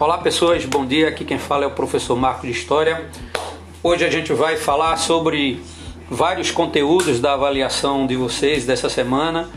Olá 0.00 0.16
pessoas, 0.16 0.64
bom 0.64 0.86
dia. 0.86 1.08
Aqui 1.08 1.26
quem 1.26 1.38
fala 1.38 1.64
é 1.64 1.66
o 1.66 1.72
professor 1.72 2.16
Marco 2.16 2.46
de 2.46 2.52
História. 2.54 3.04
Hoje 3.82 4.02
a 4.02 4.08
gente 4.08 4.32
vai 4.32 4.56
falar 4.56 4.96
sobre 4.96 5.62
vários 6.10 6.50
conteúdos 6.50 7.20
da 7.20 7.34
avaliação 7.34 8.06
de 8.06 8.16
vocês 8.16 8.64
dessa 8.64 8.88
semana. 8.88 9.50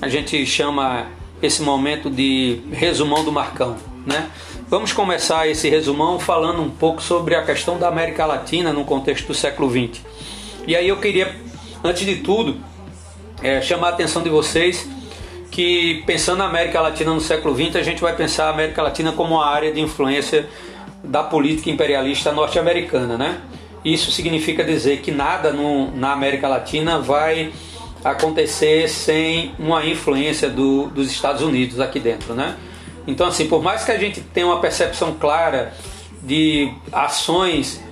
A 0.00 0.08
gente 0.08 0.46
chama 0.46 1.06
esse 1.42 1.60
momento 1.60 2.08
de 2.08 2.62
resumão 2.72 3.22
do 3.22 3.30
Marcão, 3.30 3.76
né? 4.06 4.30
Vamos 4.70 4.90
começar 4.90 5.46
esse 5.46 5.68
resumão 5.68 6.18
falando 6.18 6.62
um 6.62 6.70
pouco 6.70 7.02
sobre 7.02 7.34
a 7.34 7.44
questão 7.44 7.78
da 7.78 7.86
América 7.86 8.24
Latina 8.24 8.72
no 8.72 8.86
contexto 8.86 9.26
do 9.26 9.34
século 9.34 9.70
XX. 9.70 10.02
E 10.66 10.74
aí 10.74 10.88
eu 10.88 10.96
queria, 10.96 11.38
antes 11.84 12.06
de 12.06 12.16
tudo, 12.16 12.56
é, 13.42 13.60
chamar 13.60 13.88
a 13.88 13.90
atenção 13.90 14.22
de 14.22 14.30
vocês 14.30 14.88
que 15.50 16.02
pensando 16.06 16.38
na 16.38 16.46
América 16.46 16.80
Latina 16.80 17.12
no 17.12 17.20
século 17.20 17.54
XX, 17.54 17.76
a 17.76 17.82
gente 17.82 18.00
vai 18.00 18.14
pensar 18.14 18.46
a 18.46 18.50
América 18.50 18.82
Latina 18.82 19.12
como 19.12 19.34
uma 19.34 19.46
área 19.46 19.72
de 19.72 19.80
influência 19.80 20.48
da 21.02 21.22
política 21.22 21.70
imperialista 21.70 22.30
norte-americana, 22.30 23.18
né? 23.18 23.40
Isso 23.84 24.10
significa 24.10 24.62
dizer 24.62 25.00
que 25.00 25.10
nada 25.10 25.52
no, 25.52 25.90
na 25.96 26.12
América 26.12 26.46
Latina 26.46 26.98
vai 26.98 27.52
acontecer 28.04 28.88
sem 28.88 29.52
uma 29.58 29.84
influência 29.84 30.48
do, 30.48 30.86
dos 30.86 31.10
Estados 31.10 31.42
Unidos 31.42 31.80
aqui 31.80 31.98
dentro, 31.98 32.34
né? 32.34 32.56
Então, 33.06 33.26
assim, 33.26 33.48
por 33.48 33.62
mais 33.62 33.84
que 33.84 33.90
a 33.90 33.98
gente 33.98 34.20
tenha 34.20 34.46
uma 34.46 34.60
percepção 34.60 35.14
clara 35.14 35.72
de 36.22 36.72
ações 36.92 37.82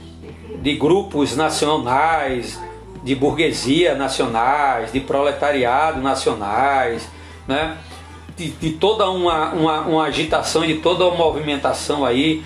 de 0.63 0.75
grupos 0.75 1.35
nacionais, 1.35 2.61
de 3.03 3.15
burguesia 3.15 3.95
nacionais, 3.95 4.93
de 4.93 5.01
proletariado 5.01 6.01
nacionais, 6.01 7.09
né? 7.49 7.79
de, 8.39 8.51
de 8.51 8.71
toda 8.71 9.11
uma, 9.11 9.51
uma, 9.51 9.81
uma 9.81 10.05
agitação, 10.05 10.65
de 10.65 10.77
toda 10.77 11.05
uma 11.05 11.17
movimentação 11.17 12.05
aí 12.05 12.45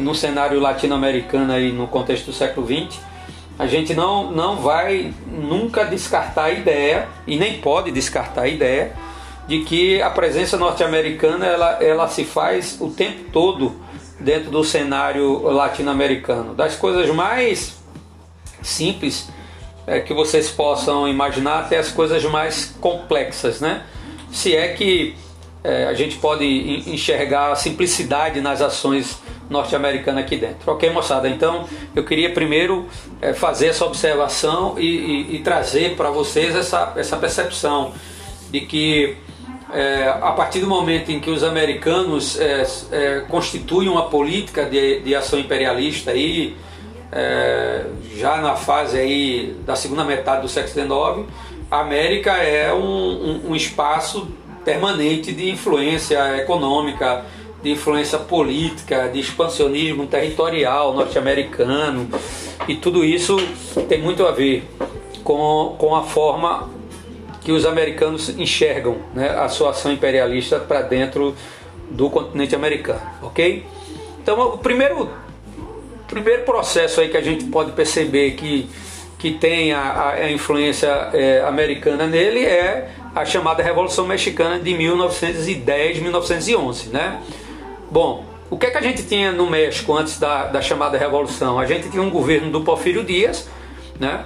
no 0.00 0.14
cenário 0.14 0.58
latino-americano 0.58 1.52
aí 1.52 1.72
no 1.72 1.86
contexto 1.86 2.26
do 2.26 2.32
século 2.32 2.66
XX, 2.66 3.00
a 3.56 3.66
gente 3.66 3.94
não, 3.94 4.30
não 4.30 4.56
vai 4.56 5.12
nunca 5.26 5.84
descartar 5.84 6.44
a 6.44 6.50
ideia, 6.50 7.08
e 7.26 7.36
nem 7.36 7.60
pode 7.60 7.90
descartar 7.90 8.42
a 8.42 8.48
ideia, 8.48 8.92
de 9.46 9.60
que 9.60 10.02
a 10.02 10.10
presença 10.10 10.56
norte-americana 10.56 11.46
ela, 11.46 11.82
ela 11.82 12.08
se 12.08 12.24
faz 12.24 12.76
o 12.80 12.90
tempo 12.90 13.30
todo 13.32 13.80
dentro 14.20 14.50
do 14.50 14.62
cenário 14.62 15.42
latino-americano. 15.42 16.54
Das 16.54 16.76
coisas 16.76 17.08
mais 17.14 17.78
simples 18.62 19.28
é, 19.86 20.00
que 20.00 20.12
vocês 20.12 20.50
possam 20.50 21.08
imaginar 21.08 21.60
até 21.60 21.78
as 21.78 21.90
coisas 21.90 22.22
mais 22.24 22.76
complexas, 22.80 23.60
né? 23.60 23.84
Se 24.30 24.54
é 24.54 24.68
que 24.68 25.14
é, 25.64 25.86
a 25.86 25.94
gente 25.94 26.16
pode 26.16 26.44
enxergar 26.90 27.52
a 27.52 27.56
simplicidade 27.56 28.40
nas 28.40 28.60
ações 28.62 29.20
norte-americanas 29.50 30.24
aqui 30.24 30.36
dentro. 30.36 30.70
Ok, 30.70 30.90
moçada? 30.90 31.28
Então 31.28 31.66
eu 31.94 32.04
queria 32.04 32.32
primeiro 32.32 32.86
é, 33.20 33.32
fazer 33.32 33.68
essa 33.68 33.84
observação 33.84 34.78
e, 34.78 34.86
e, 34.86 35.36
e 35.36 35.38
trazer 35.40 35.96
para 35.96 36.10
vocês 36.10 36.54
essa, 36.54 36.92
essa 36.96 37.16
percepção 37.16 37.92
de 38.50 38.60
que 38.60 39.16
é, 39.72 40.08
a 40.08 40.32
partir 40.32 40.60
do 40.60 40.66
momento 40.66 41.10
em 41.10 41.20
que 41.20 41.30
os 41.30 41.42
americanos 41.42 42.38
é, 42.40 42.66
é, 42.90 43.20
constituem 43.28 43.88
uma 43.88 44.08
política 44.08 44.64
de, 44.64 45.00
de 45.00 45.14
ação 45.14 45.38
imperialista 45.38 46.10
aí, 46.12 46.56
é, 47.12 47.84
já 48.16 48.38
na 48.38 48.54
fase 48.56 48.98
aí 48.98 49.56
da 49.66 49.76
segunda 49.76 50.04
metade 50.04 50.42
do 50.42 50.48
século 50.48 51.24
XIX, 51.26 51.28
a 51.70 51.80
América 51.80 52.32
é 52.32 52.72
um, 52.72 52.80
um, 52.80 53.50
um 53.50 53.56
espaço 53.56 54.28
permanente 54.64 55.32
de 55.32 55.50
influência 55.50 56.36
econômica, 56.36 57.24
de 57.62 57.70
influência 57.70 58.18
política, 58.18 59.08
de 59.08 59.20
expansionismo 59.20 60.06
territorial 60.06 60.94
norte-americano 60.94 62.08
e 62.66 62.76
tudo 62.76 63.04
isso 63.04 63.36
tem 63.88 64.00
muito 64.00 64.26
a 64.26 64.30
ver 64.30 64.68
com, 65.24 65.74
com 65.78 65.94
a 65.94 66.02
forma 66.02 66.70
que 67.40 67.52
os 67.52 67.64
americanos 67.64 68.28
enxergam 68.38 68.98
né, 69.14 69.30
a 69.30 69.48
sua 69.48 69.70
ação 69.70 69.92
imperialista 69.92 70.58
para 70.58 70.82
dentro 70.82 71.34
do 71.90 72.10
continente 72.10 72.54
americano, 72.54 73.00
ok? 73.22 73.64
Então 74.20 74.38
o 74.40 74.58
primeiro 74.58 75.10
primeiro 76.06 76.42
processo 76.42 77.00
aí 77.00 77.08
que 77.08 77.16
a 77.16 77.22
gente 77.22 77.44
pode 77.44 77.72
perceber 77.72 78.32
que, 78.32 78.68
que 79.18 79.32
tem 79.32 79.72
a, 79.72 80.10
a 80.10 80.30
influência 80.30 80.86
é, 81.12 81.42
americana 81.46 82.06
nele 82.06 82.44
é 82.44 82.90
a 83.14 83.24
chamada 83.24 83.62
Revolução 83.62 84.06
Mexicana 84.06 84.60
de 84.60 84.72
1910-1911, 84.72 86.90
né? 86.92 87.20
Bom, 87.90 88.24
o 88.48 88.56
que 88.56 88.66
é 88.66 88.70
que 88.70 88.78
a 88.78 88.82
gente 88.82 89.02
tinha 89.02 89.32
no 89.32 89.50
México 89.50 89.92
antes 89.96 90.20
da, 90.20 90.46
da 90.46 90.62
chamada 90.62 90.96
Revolução? 90.96 91.58
A 91.58 91.66
gente 91.66 91.90
tinha 91.90 92.02
um 92.02 92.10
governo 92.10 92.50
do 92.50 92.60
Porfírio 92.62 93.04
Dias, 93.04 93.48
né? 93.98 94.24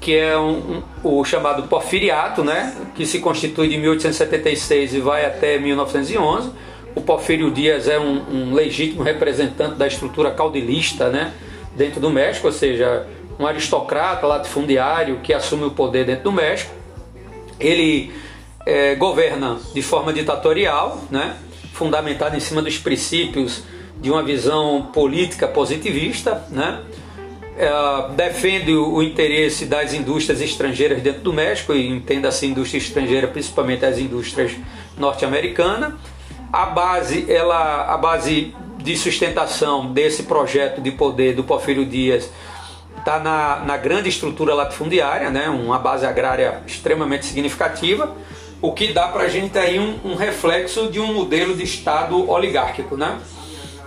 que 0.00 0.16
é 0.16 0.38
um, 0.38 0.82
um, 1.04 1.18
o 1.18 1.24
chamado 1.24 1.64
Porfiriato, 1.64 2.44
né? 2.44 2.74
que 2.94 3.04
se 3.06 3.20
constitui 3.20 3.68
de 3.68 3.78
1876 3.78 4.94
e 4.94 5.00
vai 5.00 5.24
até 5.24 5.58
1911 5.58 6.50
o 6.94 7.00
Porfírio 7.00 7.50
Dias 7.50 7.88
é 7.88 7.98
um, 7.98 8.22
um, 8.30 8.54
legítimo 8.54 9.02
representante 9.02 9.76
da 9.76 9.86
estrutura 9.86 10.30
caudilista 10.30 11.08
né, 11.08 11.32
dentro 11.76 12.00
do 12.00 12.10
México, 12.10 12.46
ou 12.46 12.52
seja, 12.52 13.06
um 13.40 13.46
aristocrata 13.46 14.26
latifundiário 14.26 15.20
que 15.22 15.32
assume 15.32 15.64
o 15.64 15.70
poder 15.70 16.04
dentro 16.04 16.24
do 16.24 16.32
México. 16.32 16.72
Ele 17.58 18.12
é, 18.66 18.94
governa 18.94 19.58
de 19.74 19.82
forma 19.82 20.12
ditatorial, 20.12 21.02
né, 21.10 21.36
fundamentado 21.72 22.36
em 22.36 22.40
cima 22.40 22.60
dos 22.60 22.78
princípios 22.78 23.64
de 24.00 24.10
uma 24.10 24.22
visão 24.22 24.90
política 24.92 25.48
positivista, 25.48 26.44
né, 26.50 26.80
é, 27.56 28.12
defende 28.14 28.72
o 28.74 29.02
interesse 29.02 29.64
das 29.64 29.94
indústrias 29.94 30.40
estrangeiras 30.40 31.02
dentro 31.02 31.22
do 31.22 31.32
México, 31.32 31.72
e 31.72 31.88
entenda-se 31.88 32.46
indústria 32.46 32.78
estrangeira, 32.78 33.26
principalmente 33.26 33.84
as 33.84 33.98
indústrias 33.98 34.52
norte-americanas 34.98 35.94
a 36.52 36.66
base, 36.66 37.30
ela, 37.30 37.92
a 37.92 37.96
base 37.96 38.54
de 38.78 38.96
sustentação 38.96 39.92
desse 39.92 40.24
projeto 40.24 40.80
de 40.80 40.90
poder 40.90 41.34
do 41.34 41.44
Porfírio 41.44 41.84
Dias 41.84 42.30
está 42.98 43.18
na, 43.18 43.60
na 43.60 43.76
grande 43.76 44.08
estrutura 44.08 44.54
latifundiária, 44.54 45.30
né? 45.30 45.48
uma 45.48 45.78
base 45.78 46.06
agrária 46.06 46.62
extremamente 46.66 47.26
significativa, 47.26 48.14
o 48.60 48.72
que 48.72 48.92
dá 48.92 49.08
para 49.08 49.24
a 49.24 49.28
gente 49.28 49.58
aí 49.58 49.78
um, 49.78 49.98
um, 50.04 50.14
reflexo 50.14 50.90
de 50.90 51.00
um 51.00 51.12
modelo 51.12 51.56
de 51.56 51.64
Estado 51.64 52.28
oligárquico. 52.30 52.96
Né? 52.96 53.18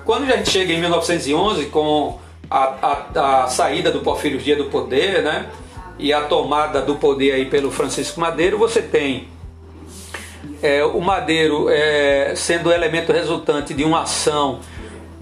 Quando 0.04 0.24
a 0.24 0.38
gente 0.38 0.50
chega 0.50 0.74
em 0.74 0.80
1911, 0.80 1.66
com 1.68 2.20
a, 2.50 3.06
a, 3.16 3.44
a 3.44 3.48
saída 3.48 3.92
do 3.92 4.00
Porfírio 4.00 4.40
Dias 4.40 4.58
do 4.58 4.66
poder 4.66 5.22
né? 5.22 5.48
e 6.00 6.12
a 6.12 6.22
tomada 6.22 6.82
do 6.82 6.96
poder 6.96 7.34
aí 7.34 7.46
pelo 7.46 7.72
Francisco 7.72 8.20
Madeiro, 8.20 8.58
você 8.58 8.82
tem 8.82 9.28
é, 10.62 10.84
o 10.84 11.00
Madeiro 11.02 11.70
é, 11.70 12.34
sendo 12.36 12.72
elemento 12.72 13.12
resultante 13.12 13.74
de 13.74 13.84
uma 13.84 14.04
ação 14.04 14.60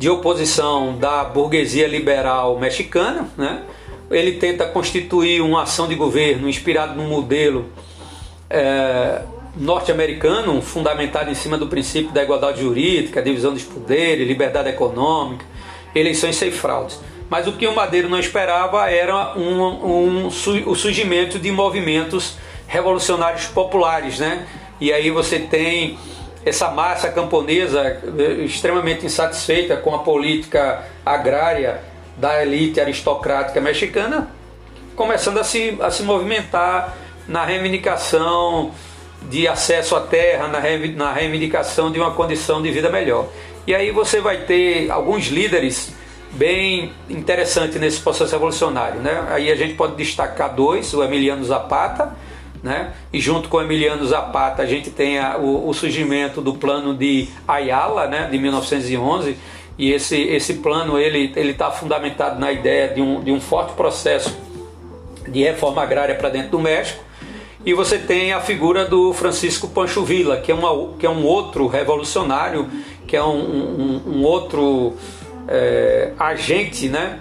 de 0.02 0.10
oposição 0.10 0.98
da 0.98 1.24
burguesia 1.24 1.88
liberal 1.88 2.58
mexicana, 2.58 3.30
né? 3.38 3.62
ele 4.10 4.32
tenta 4.32 4.66
constituir 4.66 5.42
uma 5.42 5.62
ação 5.62 5.88
de 5.88 5.94
governo 5.94 6.50
inspirado 6.50 6.96
no 6.96 7.08
modelo 7.08 7.68
é, 8.50 9.22
norte-americano, 9.56 10.60
fundamentado 10.60 11.30
em 11.30 11.36
cima 11.36 11.56
do 11.56 11.68
princípio 11.68 12.12
da 12.12 12.24
igualdade 12.24 12.62
jurídica, 12.62 13.22
divisão 13.22 13.54
dos 13.54 13.62
poderes, 13.62 14.28
liberdade 14.28 14.70
econômica, 14.70 15.46
eleições 15.94 16.36
sem 16.36 16.50
fraudes. 16.50 17.00
Mas 17.30 17.46
o 17.46 17.52
que 17.52 17.68
o 17.68 17.76
Madeiro 17.76 18.10
não 18.10 18.18
esperava 18.18 18.90
era 18.90 19.38
um, 19.38 19.62
um, 19.62 20.26
o 20.26 20.76
surgimento 20.76 21.38
de 21.38 21.52
movimentos 21.52 22.38
revolucionários 22.68 23.46
populares, 23.46 24.18
né? 24.18 24.48
e 24.80 24.92
aí 24.92 25.12
você 25.12 25.38
tem 25.38 25.96
essa 26.46 26.70
massa 26.72 27.10
camponesa 27.10 27.82
eh, 27.82 28.44
extremamente 28.44 29.06
insatisfeita 29.06 29.78
com 29.78 29.94
a 29.94 30.00
política 30.00 30.84
agrária 31.06 31.82
da 32.18 32.42
elite 32.42 32.80
aristocrática 32.80 33.60
mexicana, 33.62 34.30
começando 34.96 35.40
a 35.40 35.44
se, 35.44 35.78
a 35.82 35.90
se 35.90 36.04
movimentar 36.04 36.96
na 37.28 37.46
reivindicação 37.46 38.72
de 39.30 39.48
acesso 39.48 39.96
à 39.96 40.02
terra, 40.02 40.48
na 40.48 41.14
reivindicação 41.14 41.92
de 41.92 42.00
uma 42.00 42.12
condição 42.12 42.62
de 42.62 42.72
vida 42.72 42.90
melhor. 42.90 43.28
E 43.66 43.76
aí 43.76 43.92
você 43.92 44.20
vai 44.20 44.38
ter 44.38 44.90
alguns 44.90 45.28
líderes 45.28 45.94
bem 46.32 46.92
interessantes 47.10 47.80
nesse 47.80 48.00
processo 48.00 48.32
revolucionário. 48.32 49.00
Né? 49.00 49.26
Aí 49.30 49.52
a 49.52 49.56
gente 49.56 49.76
pode 49.76 49.96
destacar 49.96 50.54
dois, 50.54 50.94
o 50.94 51.04
Emiliano 51.04 51.44
Zapata, 51.44 52.16
né? 52.64 52.94
E 53.12 53.20
junto 53.20 53.50
com 53.50 53.62
Emiliano 53.62 54.06
Zapata 54.06 54.62
a 54.62 54.66
gente 54.66 54.90
tem 54.90 55.20
a, 55.20 55.38
o, 55.38 55.68
o, 55.68 55.74
surgimento 55.74 56.42
do 56.42 56.54
plano 56.54 56.94
de 56.94 57.28
Ayala, 57.48 58.08
né? 58.08 58.28
De 58.30 58.38
1911 58.38 59.38
e 59.78 59.92
esse, 59.92 60.22
esse 60.22 60.56
plano 60.56 60.98
ele 60.98 61.32
ele 61.36 61.52
está 61.52 61.72
fundamentado 61.72 62.40
na 62.40 62.52
ideia 62.52 62.90
de 62.90 63.02
um, 63.02 63.22
de 63.22 63.32
um 63.32 63.42
forte 63.42 63.74
processo 63.74 64.38
de 65.28 65.44
reforma 65.44 65.82
agrária 65.82 66.16
para 66.16 66.30
dentro 66.30 66.52
do 66.52 66.60
México 66.60 67.04
E 67.66 67.74
você 67.74 67.98
tem 67.98 68.34
a 68.34 68.42
figura 68.42 68.86
do 68.86 69.14
Francisco 69.14 69.68
Pancho 69.68 70.04
Villa, 70.04 70.38
que 70.38 70.52
é, 70.52 70.56
uma, 70.56 70.94
que 70.98 71.06
é 71.06 71.10
um 71.10 71.24
outro 71.24 71.68
revolucionário, 71.68 72.68
que 73.08 73.16
é 73.16 73.24
um, 73.24 73.38
um, 73.38 74.02
um 74.08 74.24
outro 74.24 74.96
é, 75.48 76.12
agente 76.18 76.90
né, 76.90 77.20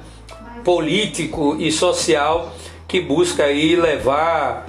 político 0.65 1.57
e 1.59 1.71
social 1.71 2.55
que 2.89 3.01
busca 3.01 3.45
aí 3.45 3.77
levar 3.77 4.67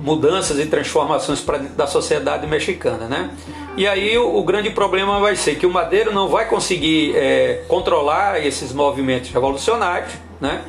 mudanças 0.00 0.58
e 0.58 0.66
transformações 0.66 1.40
para 1.40 1.58
da 1.58 1.86
sociedade 1.86 2.46
mexicana, 2.46 3.06
né? 3.06 3.30
E 3.76 3.86
aí 3.86 4.16
o, 4.16 4.36
o, 4.36 4.42
grande 4.42 4.70
problema 4.70 5.20
vai 5.20 5.36
ser 5.36 5.56
que 5.56 5.66
o 5.66 5.70
Madeiro 5.70 6.12
não 6.12 6.28
vai 6.28 6.48
conseguir 6.48 7.14
é, 7.14 7.64
controlar 7.68 8.44
esses 8.44 8.72
movimentos 8.72 9.30
revolucionários, 9.30 10.12
né? 10.40 10.62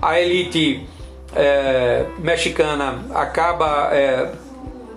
A 0.00 0.20
elite 0.20 0.86
é, 1.34 2.06
mexicana 2.18 3.04
acaba 3.12 3.90
é, 3.92 4.30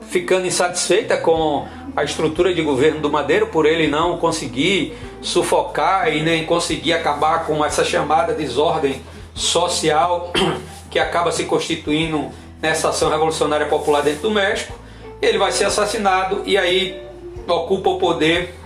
ficando 0.09 0.45
insatisfeita 0.45 1.18
com 1.18 1.68
a 1.95 2.03
estrutura 2.03 2.53
de 2.53 2.62
governo 2.62 3.01
do 3.01 3.09
Madeiro 3.09 3.47
por 3.47 3.65
ele 3.65 3.88
não 3.88 4.18
conseguir 4.18 4.95
sufocar 5.21 6.13
e 6.15 6.21
nem 6.21 6.45
conseguir 6.45 6.94
acabar 6.94 7.45
com 7.45 7.65
essa 7.65 7.83
chamada 7.83 8.33
desordem 8.33 9.01
social 9.33 10.31
que 10.89 11.00
acaba 11.00 11.31
se 11.31 11.45
constituindo 11.45 12.30
nessa 12.61 12.89
ação 12.89 13.09
revolucionária 13.09 13.67
popular 13.67 14.01
dentro 14.01 14.23
do 14.23 14.31
México. 14.31 14.77
Ele 15.21 15.38
vai 15.38 15.51
ser 15.51 15.65
assassinado 15.65 16.44
e 16.45 16.57
aí 16.57 17.01
ocupa 17.47 17.89
o 17.89 17.97
poder 17.97 18.59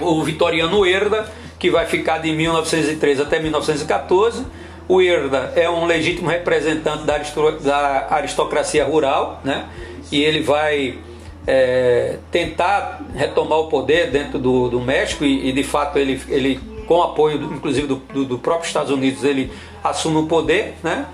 o 0.00 0.22
Vitoriano 0.22 0.84
Herda, 0.84 1.30
que 1.58 1.70
vai 1.70 1.86
ficar 1.86 2.18
de 2.18 2.32
1913 2.32 3.22
até 3.22 3.38
1914. 3.38 4.44
O 4.88 5.00
Herda 5.00 5.52
é 5.56 5.68
um 5.68 5.86
legítimo 5.86 6.28
representante 6.28 7.04
da 7.04 8.06
aristocracia 8.10 8.84
rural, 8.84 9.40
né? 9.44 9.66
E 10.12 10.22
ele 10.22 10.40
vai 10.42 10.98
é, 11.46 12.18
tentar 12.30 13.00
retomar 13.14 13.58
o 13.58 13.68
poder 13.68 14.10
dentro 14.10 14.38
do, 14.38 14.68
do 14.68 14.80
México 14.80 15.24
e, 15.24 15.48
e, 15.48 15.52
de 15.52 15.62
fato 15.62 15.98
ele, 15.98 16.20
ele 16.28 16.60
com 16.86 17.02
apoio 17.02 17.42
inclusive 17.42 17.86
do, 17.86 17.96
do, 17.96 18.24
do 18.24 18.38
próprio 18.38 18.66
Estados 18.66 18.90
Unidos 18.90 19.24
ele 19.24 19.50
assume 19.82 20.18
o 20.18 20.26
poder, 20.26 20.74
né? 20.82 21.06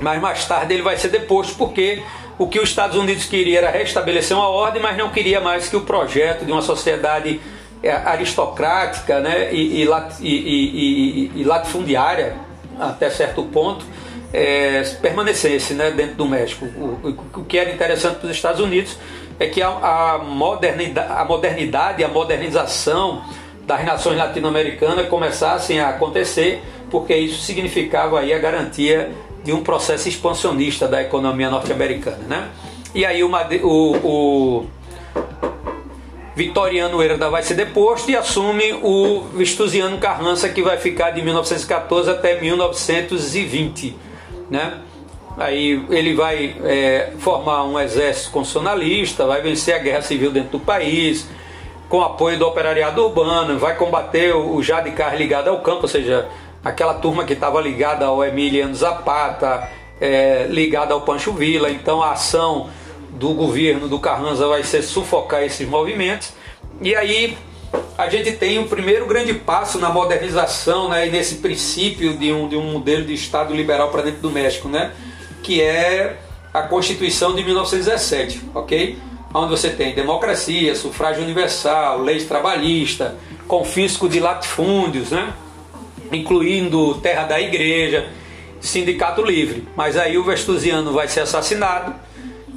Mas 0.00 0.20
mais 0.20 0.44
tarde 0.46 0.74
ele 0.74 0.82
vai 0.82 0.96
ser 0.96 1.08
deposto 1.08 1.54
porque 1.56 2.02
o 2.38 2.48
que 2.48 2.58
os 2.58 2.70
Estados 2.70 2.96
Unidos 2.96 3.26
queria 3.26 3.58
era 3.58 3.70
restabelecer 3.70 4.36
uma 4.36 4.48
ordem, 4.48 4.80
mas 4.80 4.96
não 4.96 5.10
queria 5.10 5.40
mais 5.40 5.68
que 5.68 5.76
o 5.76 5.82
projeto 5.82 6.44
de 6.44 6.50
uma 6.50 6.62
sociedade 6.62 7.40
é, 7.82 7.92
aristocrática 7.92 9.20
né, 9.20 9.52
e, 9.52 9.82
e, 9.82 9.88
e, 10.20 11.32
e 11.34 11.44
latifundiária, 11.44 12.34
até 12.78 13.10
certo 13.10 13.42
ponto, 13.44 13.84
é, 14.32 14.82
permanecesse 15.02 15.74
né, 15.74 15.90
dentro 15.90 16.14
do 16.16 16.26
México. 16.26 16.64
O, 16.64 17.40
o, 17.40 17.44
que 17.44 17.58
era 17.58 17.70
interessante 17.70 18.16
para 18.16 18.30
os 18.30 18.36
Estados 18.36 18.60
Unidos 18.60 18.96
é 19.38 19.46
que 19.46 19.60
a, 19.62 19.68
a, 19.68 20.18
modernidade, 20.18 21.12
a 21.12 21.24
modernidade, 21.24 22.04
a 22.04 22.08
modernização 22.08 23.22
das 23.66 23.84
nações 23.84 24.16
latino-americanas 24.16 25.08
começassem 25.08 25.80
a 25.80 25.90
acontecer, 25.90 26.62
porque 26.90 27.14
isso 27.14 27.42
significava 27.42 28.20
aí 28.20 28.32
a 28.32 28.38
garantia 28.38 29.10
de 29.44 29.52
um 29.52 29.62
processo 29.62 30.08
expansionista 30.08 30.86
da 30.86 31.00
economia 31.02 31.50
norte-americana. 31.50 32.24
Né? 32.28 32.48
E 32.94 33.04
aí 33.04 33.22
o, 33.22 33.30
o, 33.62 33.96
o 33.96 34.66
Vitoriano 36.34 37.02
Herda 37.02 37.28
vai 37.28 37.42
ser 37.42 37.54
deposto 37.54 38.10
e 38.10 38.16
assume 38.16 38.72
o 38.82 39.20
Vestusiano 39.34 39.98
Carrança, 39.98 40.48
que 40.48 40.62
vai 40.62 40.76
ficar 40.76 41.10
de 41.10 41.22
1914 41.22 42.10
até 42.10 42.40
1920. 42.40 43.96
Né? 44.50 44.74
Aí 45.36 45.84
ele 45.90 46.14
vai 46.14 46.56
é, 46.64 47.12
formar 47.18 47.64
um 47.64 47.78
exército 47.78 48.30
constitucionalista, 48.30 49.26
vai 49.26 49.40
vencer 49.40 49.74
a 49.74 49.78
guerra 49.78 50.02
civil 50.02 50.30
dentro 50.30 50.50
do 50.50 50.60
país, 50.60 51.26
com 51.88 52.02
apoio 52.02 52.38
do 52.38 52.46
operariado 52.46 53.04
urbano, 53.04 53.58
vai 53.58 53.76
combater 53.76 54.34
o 54.34 54.62
Jadicar 54.62 55.16
ligado 55.16 55.48
ao 55.48 55.60
campo, 55.60 55.82
ou 55.82 55.88
seja, 55.88 56.28
aquela 56.64 56.94
turma 56.94 57.24
que 57.24 57.32
estava 57.32 57.60
ligada 57.60 58.06
ao 58.06 58.24
Emiliano 58.24 58.74
Zapata, 58.74 59.68
é, 60.00 60.46
ligada 60.48 60.94
ao 60.94 61.02
Pancho 61.02 61.32
Villa. 61.32 61.70
Então 61.70 62.02
a 62.02 62.12
ação 62.12 62.70
do 63.10 63.34
governo 63.34 63.88
do 63.88 63.98
Carranza 63.98 64.46
vai 64.46 64.62
ser 64.62 64.82
sufocar 64.82 65.42
esses 65.42 65.68
movimentos. 65.68 66.32
E 66.80 66.94
aí 66.94 67.36
a 67.96 68.08
gente 68.08 68.32
tem 68.32 68.58
o 68.58 68.62
um 68.62 68.68
primeiro 68.68 69.06
grande 69.06 69.34
passo 69.34 69.78
na 69.78 69.90
modernização 69.90 70.88
né, 70.88 71.06
e 71.06 71.10
nesse 71.10 71.36
princípio 71.36 72.16
de 72.16 72.32
um, 72.32 72.48
de 72.48 72.56
um 72.56 72.72
modelo 72.72 73.04
de 73.04 73.14
Estado 73.14 73.54
liberal 73.54 73.90
para 73.90 74.02
dentro 74.02 74.22
do 74.22 74.30
México, 74.30 74.68
né, 74.68 74.92
que 75.42 75.60
é 75.60 76.16
a 76.52 76.62
Constituição 76.62 77.34
de 77.34 77.44
1917, 77.44 78.42
ok? 78.54 78.98
Onde 79.32 79.50
você 79.50 79.70
tem 79.70 79.94
democracia, 79.94 80.74
sufrágio 80.74 81.22
universal, 81.22 82.02
leis 82.02 82.24
trabalhista, 82.24 83.14
confisco 83.46 84.08
de 84.08 84.18
latifúndios, 84.18 85.10
né? 85.10 85.32
Incluindo 86.12 86.94
terra 86.96 87.24
da 87.24 87.40
igreja, 87.40 88.08
sindicato 88.60 89.22
livre. 89.22 89.66
Mas 89.76 89.96
aí 89.96 90.18
o 90.18 90.24
Vestusiano 90.24 90.92
vai 90.92 91.08
ser 91.08 91.20
assassinado 91.20 91.94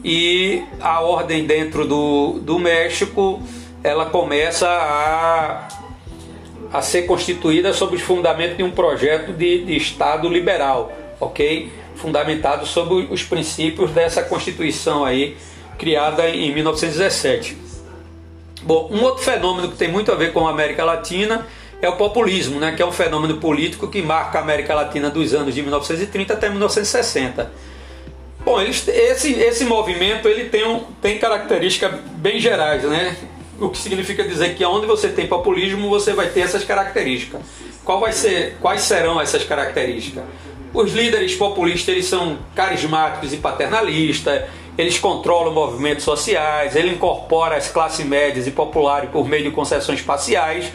e 0.03 0.63
a 0.81 1.01
ordem 1.01 1.45
dentro 1.45 1.85
do, 1.85 2.39
do 2.39 2.59
México 2.59 3.41
ela 3.83 4.05
começa 4.05 4.67
a, 4.67 5.67
a 6.71 6.81
ser 6.81 7.03
constituída 7.03 7.73
sob 7.73 7.95
o 7.95 7.99
fundamento 7.99 8.57
de 8.57 8.63
um 8.63 8.71
projeto 8.71 9.33
de, 9.33 9.65
de 9.65 9.75
Estado 9.75 10.27
liberal, 10.29 10.91
ok? 11.19 11.71
Fundamentado 11.95 12.65
sobre 12.65 13.07
os 13.11 13.23
princípios 13.23 13.91
dessa 13.91 14.23
Constituição 14.23 15.03
aí 15.03 15.37
criada 15.77 16.29
em 16.29 16.53
1917. 16.53 17.57
Bom, 18.61 18.89
um 18.91 19.03
outro 19.03 19.23
fenômeno 19.23 19.69
que 19.69 19.77
tem 19.77 19.89
muito 19.89 20.11
a 20.11 20.15
ver 20.15 20.31
com 20.31 20.47
a 20.47 20.51
América 20.51 20.85
Latina 20.85 21.45
é 21.85 21.89
o 21.89 21.95
populismo, 21.95 22.59
né, 22.59 22.73
que 22.75 22.81
é 22.81 22.85
um 22.85 22.91
fenômeno 22.91 23.37
político 23.37 23.87
que 23.87 24.01
marca 24.01 24.39
a 24.39 24.41
América 24.41 24.73
Latina 24.73 25.09
dos 25.09 25.33
anos 25.33 25.53
de 25.53 25.61
1930 25.61 26.33
até 26.33 26.49
1960. 26.49 27.51
Bom, 28.45 28.61
esse, 28.61 29.31
esse 29.33 29.65
movimento 29.65 30.27
ele 30.27 30.45
tem, 30.45 30.67
um, 30.67 30.81
tem 31.01 31.17
características 31.17 31.93
bem 32.17 32.39
gerais, 32.39 32.83
né? 32.83 33.15
o 33.59 33.69
que 33.69 33.77
significa 33.77 34.23
dizer 34.23 34.55
que 34.55 34.65
onde 34.65 34.85
você 34.85 35.09
tem 35.09 35.27
populismo 35.27 35.89
você 35.89 36.13
vai 36.13 36.27
ter 36.29 36.41
essas 36.41 36.63
características. 36.63 37.41
Qual 37.83 37.99
vai 37.99 38.11
ser, 38.11 38.57
quais 38.61 38.81
serão 38.81 39.19
essas 39.19 39.43
características? 39.43 40.23
Os 40.73 40.93
líderes 40.93 41.35
populistas 41.35 41.93
eles 41.93 42.05
são 42.05 42.39
carismáticos 42.55 43.31
e 43.33 43.37
paternalistas, 43.37 44.43
eles 44.77 44.97
controlam 44.97 45.53
movimentos 45.53 46.03
sociais, 46.03 46.75
ele 46.75 46.89
incorpora 46.89 47.55
as 47.55 47.67
classes 47.67 48.05
médias 48.05 48.47
e 48.47 48.51
populares 48.51 49.09
por 49.11 49.27
meio 49.27 49.43
de 49.43 49.51
concessões 49.51 50.01
parciais 50.01 50.71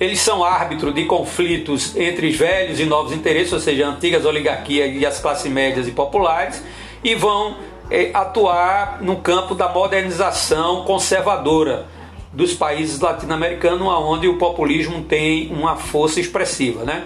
eles 0.00 0.20
são 0.20 0.44
árbitro 0.44 0.92
de 0.92 1.04
conflitos 1.04 1.96
entre 1.96 2.28
os 2.28 2.36
velhos 2.36 2.78
e 2.78 2.84
novos 2.84 3.12
interesses, 3.12 3.52
ou 3.52 3.60
seja, 3.60 3.86
antigas 3.86 4.24
oligarquias 4.24 4.94
e 4.94 5.04
as 5.04 5.20
classes 5.20 5.50
médias 5.50 5.88
e 5.88 5.90
populares, 5.90 6.62
e 7.02 7.14
vão 7.14 7.56
é, 7.90 8.10
atuar 8.14 9.02
no 9.02 9.16
campo 9.16 9.54
da 9.54 9.68
modernização 9.68 10.84
conservadora 10.84 11.86
dos 12.32 12.54
países 12.54 13.00
latino-americanos, 13.00 13.86
onde 13.86 14.28
o 14.28 14.36
populismo 14.36 15.02
tem 15.02 15.50
uma 15.50 15.76
força 15.76 16.20
expressiva, 16.20 16.84
né? 16.84 17.04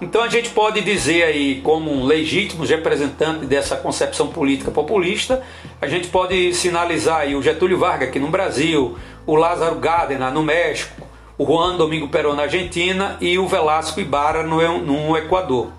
Então 0.00 0.22
a 0.22 0.28
gente 0.28 0.50
pode 0.50 0.80
dizer 0.82 1.22
aí, 1.22 1.60
como 1.62 2.04
legítimos 2.04 2.68
representantes 2.68 3.48
dessa 3.48 3.76
concepção 3.76 4.26
política 4.26 4.70
populista, 4.70 5.42
a 5.80 5.86
gente 5.86 6.08
pode 6.08 6.52
sinalizar 6.52 7.20
aí 7.20 7.34
o 7.34 7.40
Getúlio 7.40 7.78
Vargas 7.78 8.08
aqui 8.08 8.18
no 8.18 8.28
Brasil, 8.28 8.98
o 9.24 9.36
Lázaro 9.36 9.76
Gádena 9.76 10.30
no 10.30 10.42
México, 10.42 11.06
o 11.36 11.44
Juan 11.44 11.76
Domingo 11.76 12.08
Perón 12.08 12.34
na 12.34 12.42
Argentina 12.42 13.16
e 13.20 13.38
o 13.38 13.46
Velasco 13.46 14.00
Ibarra 14.00 14.42
no, 14.42 14.78
no 14.78 15.16
Equador. 15.16 15.70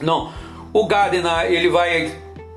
Não, 0.00 0.32
o 0.72 0.86
Gardner 0.86 1.50
ele 1.50 1.68
vai 1.68 2.16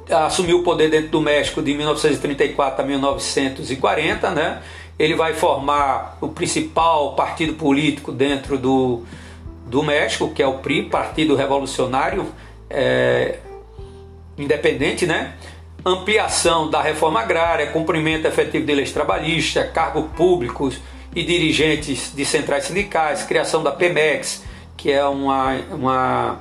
assumir 0.10 0.54
o 0.54 0.64
poder 0.64 0.90
dentro 0.90 1.10
do 1.10 1.22
México 1.22 1.62
de 1.62 1.74
1934 1.74 2.84
a 2.84 2.88
1940, 2.88 4.32
né? 4.32 4.62
Ele 4.98 5.16
vai 5.16 5.34
formar 5.34 6.18
o 6.22 6.30
principal 6.30 7.16
partido 7.16 7.54
político 7.54 8.12
dentro 8.12 8.58
do, 8.58 9.04
do 9.66 9.84
México, 9.84 10.30
que 10.30 10.42
é 10.42 10.48
o 10.48 10.60
PRI, 10.60 10.84
Partido 10.84 11.36
Revolucionário 11.36 12.28
é, 12.70 13.40
Independente, 14.38 15.06
né? 15.06 15.34
Ampliação 15.86 16.70
da 16.70 16.82
reforma 16.82 17.22
agrária, 17.22 17.68
cumprimento 17.68 18.26
efetivo 18.26 18.66
de 18.66 18.74
leis 18.74 18.92
trabalhistas, 18.92 19.70
cargos 19.72 20.06
públicos 20.16 20.80
e 21.16 21.24
dirigentes 21.24 22.12
de 22.14 22.26
centrais 22.26 22.66
sindicais, 22.66 23.24
criação 23.24 23.64
da 23.64 23.72
Pemex, 23.72 24.44
que 24.76 24.92
é 24.92 25.04
uma, 25.06 25.56
uma 25.72 26.40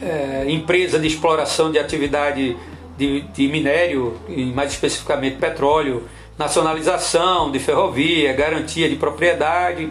é, 0.00 0.44
empresa 0.48 0.98
de 0.98 1.08
exploração 1.08 1.72
de 1.72 1.78
atividade 1.78 2.56
de, 2.96 3.22
de 3.22 3.48
minério, 3.48 4.16
e 4.28 4.44
mais 4.46 4.70
especificamente 4.70 5.36
petróleo, 5.36 6.04
nacionalização 6.38 7.50
de 7.50 7.58
ferrovia, 7.58 8.32
garantia 8.32 8.88
de 8.88 8.96
propriedade. 8.96 9.90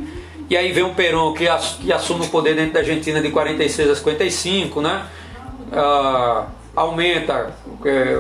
E 0.50 0.56
aí 0.56 0.72
vem 0.72 0.84
o 0.84 0.94
Perón 0.94 1.34
que, 1.34 1.48
assume 1.48 2.26
o 2.26 2.30
poder 2.30 2.56
dentro 2.56 2.74
da 2.74 2.80
Argentina 2.80 3.22
de 3.22 3.30
46 3.30 3.90
a 3.90 3.96
55, 3.96 4.82
né? 4.82 5.06
Ah, 5.72 6.48
aumenta 6.76 7.54
é, 7.86 8.18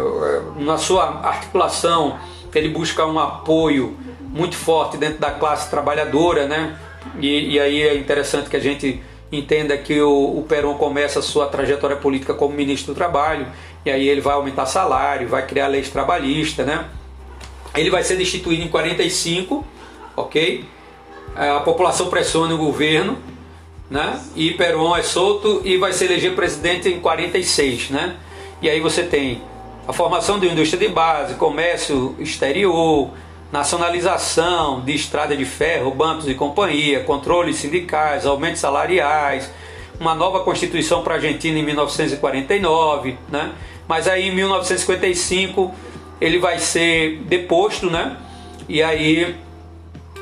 na 0.57 0.77
sua 0.77 1.21
articulação, 1.23 2.17
ele 2.53 2.69
busca 2.69 3.05
um 3.05 3.17
apoio 3.17 3.97
muito 4.31 4.55
forte 4.55 4.97
dentro 4.97 5.19
da 5.19 5.31
classe 5.31 5.69
trabalhadora, 5.69 6.47
né? 6.47 6.77
E, 7.19 7.55
e 7.55 7.59
aí 7.59 7.81
é 7.81 7.95
interessante 7.95 8.49
que 8.49 8.55
a 8.55 8.59
gente 8.59 9.01
entenda 9.31 9.77
que 9.77 9.99
o, 10.01 10.39
o 10.39 10.45
Perón 10.47 10.75
começa 10.75 11.19
a 11.19 11.21
sua 11.21 11.47
trajetória 11.47 11.95
política 11.95 12.33
como 12.33 12.55
ministro 12.55 12.93
do 12.93 12.97
Trabalho, 12.97 13.47
e 13.85 13.91
aí 13.91 14.07
ele 14.07 14.21
vai 14.21 14.33
aumentar 14.33 14.65
salário, 14.65 15.27
vai 15.27 15.45
criar 15.45 15.67
leis 15.67 15.89
trabalhistas, 15.89 16.65
né? 16.65 16.85
Ele 17.75 17.89
vai 17.89 18.03
ser 18.03 18.17
destituído 18.17 18.63
em 18.63 18.67
45, 18.67 19.65
ok? 20.15 20.65
A 21.35 21.61
população 21.61 22.09
pressiona 22.09 22.53
o 22.53 22.57
governo, 22.57 23.17
né? 23.89 24.21
E 24.35 24.51
Perón 24.51 24.95
é 24.95 25.03
solto 25.03 25.61
e 25.63 25.77
vai 25.77 25.93
se 25.93 26.05
eleger 26.05 26.35
presidente 26.35 26.89
em 26.89 26.99
46, 26.99 27.89
né? 27.89 28.17
E 28.61 28.69
aí 28.69 28.79
você 28.79 29.03
tem 29.03 29.41
a 29.87 29.93
formação 29.93 30.39
de 30.39 30.47
indústria 30.47 30.87
de 30.87 30.93
base, 30.93 31.33
comércio 31.35 32.15
exterior, 32.19 33.09
nacionalização 33.51 34.81
de 34.81 34.93
estrada 34.93 35.35
de 35.35 35.45
ferro, 35.45 35.91
bancos 35.91 36.27
e 36.27 36.33
companhia, 36.33 37.03
controles 37.03 37.57
sindicais, 37.57 38.25
aumentos 38.25 38.61
salariais, 38.61 39.51
uma 39.99 40.15
nova 40.15 40.39
constituição 40.39 41.03
para 41.03 41.13
a 41.13 41.17
Argentina 41.17 41.59
em 41.59 41.63
1949, 41.63 43.17
né? 43.29 43.51
Mas 43.87 44.07
aí 44.07 44.29
em 44.29 44.35
1955 44.35 45.73
ele 46.19 46.39
vai 46.39 46.59
ser 46.59 47.17
deposto, 47.27 47.89
né? 47.89 48.15
E 48.69 48.81
aí 48.81 49.35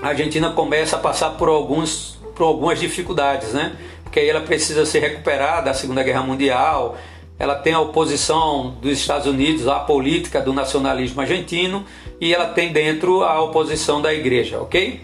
a 0.01 0.07
Argentina 0.07 0.49
começa 0.49 0.95
a 0.95 0.99
passar 0.99 1.31
por 1.31 1.49
alguns 1.49 2.17
por 2.35 2.45
algumas 2.45 2.79
dificuldades, 2.79 3.53
né? 3.53 3.75
Porque 4.03 4.19
aí 4.19 4.29
ela 4.29 4.41
precisa 4.41 4.85
se 4.85 4.97
recuperar 4.97 5.63
da 5.63 5.73
Segunda 5.73 6.01
Guerra 6.01 6.23
Mundial, 6.23 6.97
ela 7.39 7.55
tem 7.55 7.73
a 7.73 7.79
oposição 7.79 8.75
dos 8.81 8.91
Estados 8.91 9.25
Unidos 9.25 9.65
à 9.67 9.79
política 9.79 10.41
do 10.41 10.53
nacionalismo 10.53 11.21
argentino 11.21 11.85
e 12.19 12.33
ela 12.33 12.47
tem 12.47 12.73
dentro 12.73 13.23
a 13.23 13.41
oposição 13.41 14.01
da 14.01 14.13
igreja, 14.13 14.59
ok? 14.59 15.01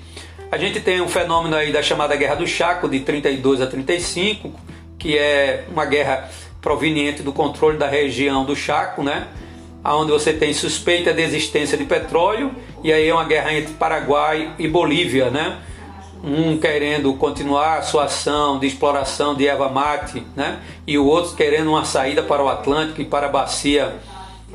A 0.51 0.58
gente 0.58 0.82
tem 0.82 1.01
um 1.01 1.08
fenômeno 1.08 1.56
aí 1.56 1.72
da 1.72 1.82
chamada 1.82 2.15
Guerra 2.15 2.36
do 2.36 2.46
Chaco 2.46 2.89
de 2.89 3.00
32 3.00 3.62
a 3.62 3.68
35, 3.68 4.51
que 5.00 5.18
é 5.18 5.65
uma 5.72 5.86
guerra 5.86 6.30
proveniente 6.62 7.24
do 7.24 7.32
controle 7.32 7.77
da 7.77 7.88
região 7.88 8.44
do 8.44 8.56
Chaco, 8.56 9.01
né? 9.01 9.27
onde 9.94 10.12
você 10.12 10.34
tem 10.34 10.51
suspeita 10.51 11.13
de 11.13 11.22
existência 11.22 11.77
de 11.77 11.86
petróleo, 11.86 12.51
e 12.84 12.92
aí 12.92 13.08
é 13.08 13.13
uma 13.13 13.24
guerra 13.24 13.54
entre 13.54 13.74
Paraguai 13.74 14.54
e 14.58 14.68
Bolívia, 14.68 15.30
né? 15.30 15.58
Um 16.25 16.58
querendo 16.58 17.13
continuar 17.13 17.77
a 17.77 17.82
sua 17.84 18.05
ação 18.05 18.58
de 18.58 18.65
exploração 18.65 19.36
de 19.36 19.48
erva 19.48 19.70
mate, 19.70 20.25
né? 20.36 20.60
E 20.88 20.98
o 20.98 21.05
outro 21.05 21.36
querendo 21.36 21.70
uma 21.70 21.86
saída 21.86 22.24
para 22.24 22.44
o 22.44 22.50
Atlântico 22.50 23.00
e 23.00 23.05
para 23.05 23.27
a 23.27 23.29
bacia, 23.29 23.96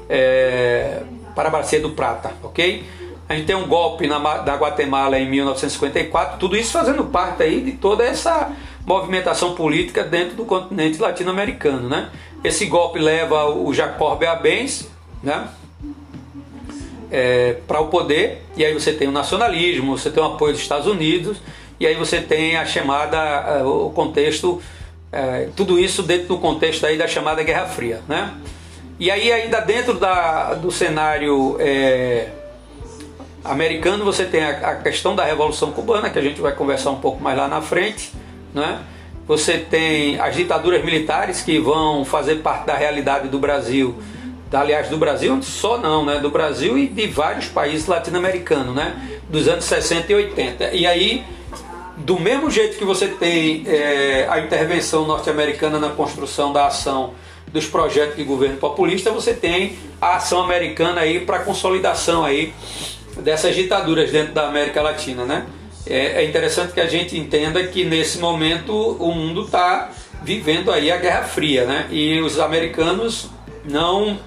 é, 0.08 1.00
para 1.36 1.48
a 1.48 1.52
bacia 1.52 1.80
do 1.80 1.90
Prata, 1.90 2.32
ok? 2.42 2.84
A 3.28 3.36
gente 3.36 3.46
tem 3.46 3.54
um 3.54 3.68
golpe 3.68 4.08
na, 4.08 4.18
na 4.18 4.56
Guatemala 4.56 5.16
em 5.16 5.30
1954, 5.30 6.40
tudo 6.40 6.56
isso 6.56 6.72
fazendo 6.72 7.04
parte 7.04 7.44
aí 7.44 7.60
de 7.60 7.70
toda 7.70 8.02
essa 8.02 8.50
movimentação 8.84 9.54
política 9.54 10.02
dentro 10.02 10.34
do 10.34 10.44
continente 10.44 11.00
latino-americano, 11.00 11.88
né? 11.88 12.10
Esse 12.42 12.66
golpe 12.66 12.98
leva 12.98 13.48
o 13.48 13.72
Jacob 13.72 14.20
Abens, 14.24 14.90
né? 15.22 15.46
É, 17.08 17.58
para 17.68 17.80
o 17.80 17.86
poder, 17.86 18.42
e 18.56 18.64
aí 18.64 18.74
você 18.74 18.92
tem 18.92 19.06
o 19.06 19.12
nacionalismo, 19.12 19.96
você 19.96 20.10
tem 20.10 20.20
o 20.20 20.26
apoio 20.26 20.52
dos 20.52 20.62
Estados 20.62 20.88
Unidos, 20.88 21.38
e 21.80 21.86
aí 21.86 21.94
você 21.94 22.20
tem 22.20 22.58
a 22.58 22.66
chamada, 22.66 23.16
é, 23.16 23.62
o 23.62 23.88
contexto, 23.88 24.60
é, 25.10 25.48
tudo 25.56 25.78
isso 25.78 26.02
dentro 26.02 26.28
do 26.28 26.38
contexto 26.38 26.84
aí 26.84 26.98
da 26.98 27.08
chamada 27.08 27.42
Guerra 27.42 27.64
Fria. 27.64 28.02
Né? 28.06 28.34
E 28.98 29.10
aí 29.10 29.32
ainda 29.32 29.60
dentro 29.60 29.94
da, 29.94 30.52
do 30.52 30.70
cenário 30.70 31.56
é, 31.58 32.28
americano 33.42 34.04
você 34.04 34.26
tem 34.26 34.44
a, 34.44 34.50
a, 34.50 34.76
questão 34.76 35.16
da 35.16 35.24
Revolução 35.24 35.72
Cubana, 35.72 36.10
que 36.10 36.18
a 36.18 36.22
gente 36.22 36.38
vai 36.38 36.52
conversar 36.52 36.90
um 36.90 37.00
pouco 37.00 37.22
mais 37.22 37.38
lá 37.38 37.48
na 37.48 37.62
frente. 37.62 38.12
Né? 38.52 38.80
Você 39.26 39.56
tem 39.56 40.20
as 40.20 40.36
ditaduras 40.36 40.84
militares 40.84 41.40
que 41.40 41.58
vão 41.58 42.04
fazer 42.04 42.36
parte 42.36 42.66
da 42.66 42.76
realidade 42.76 43.28
do 43.28 43.38
Brasil 43.38 43.96
aliás, 44.52 44.88
do 44.88 44.98
Brasil 44.98 45.40
só 45.42 45.78
não, 45.78 46.04
né? 46.04 46.18
Do 46.18 46.28
Brasil 46.28 46.76
e 46.76 46.88
de 46.88 47.06
vários 47.06 47.46
países 47.46 47.86
latino-americanos, 47.86 48.74
né? 48.74 49.20
Dos 49.28 49.46
anos 49.46 49.64
60 49.64 50.10
e 50.10 50.14
80. 50.16 50.70
E 50.72 50.86
aí, 50.86 51.24
do 52.04 52.18
mesmo 52.18 52.50
jeito 52.50 52.76
que 52.76 52.84
você 52.84 53.08
tem 53.08 53.64
é, 53.66 54.26
a 54.28 54.40
intervenção 54.40 55.06
norte-americana 55.06 55.78
na 55.78 55.90
construção 55.90 56.52
da 56.52 56.66
ação 56.66 57.14
dos 57.52 57.66
projetos 57.66 58.16
de 58.16 58.24
governo 58.24 58.56
populista, 58.56 59.10
você 59.10 59.34
tem 59.34 59.76
a 60.00 60.16
ação 60.16 60.42
americana 60.42 61.00
aí 61.00 61.20
para 61.20 61.40
consolidação 61.40 62.24
aí 62.24 62.54
dessas 63.18 63.54
ditaduras 63.54 64.10
dentro 64.10 64.32
da 64.32 64.48
América 64.48 64.80
Latina, 64.80 65.24
né? 65.24 65.46
É, 65.86 66.22
é 66.22 66.24
interessante 66.24 66.72
que 66.72 66.80
a 66.80 66.86
gente 66.86 67.18
entenda 67.18 67.62
que 67.64 67.84
nesse 67.84 68.18
momento 68.18 68.72
o 68.72 69.12
mundo 69.12 69.44
está 69.44 69.90
vivendo 70.22 70.70
aí 70.70 70.92
a 70.92 70.96
Guerra 70.96 71.22
Fria, 71.22 71.64
né? 71.64 71.88
E 71.90 72.20
os 72.20 72.38
americanos 72.38 73.28
não 73.64 74.18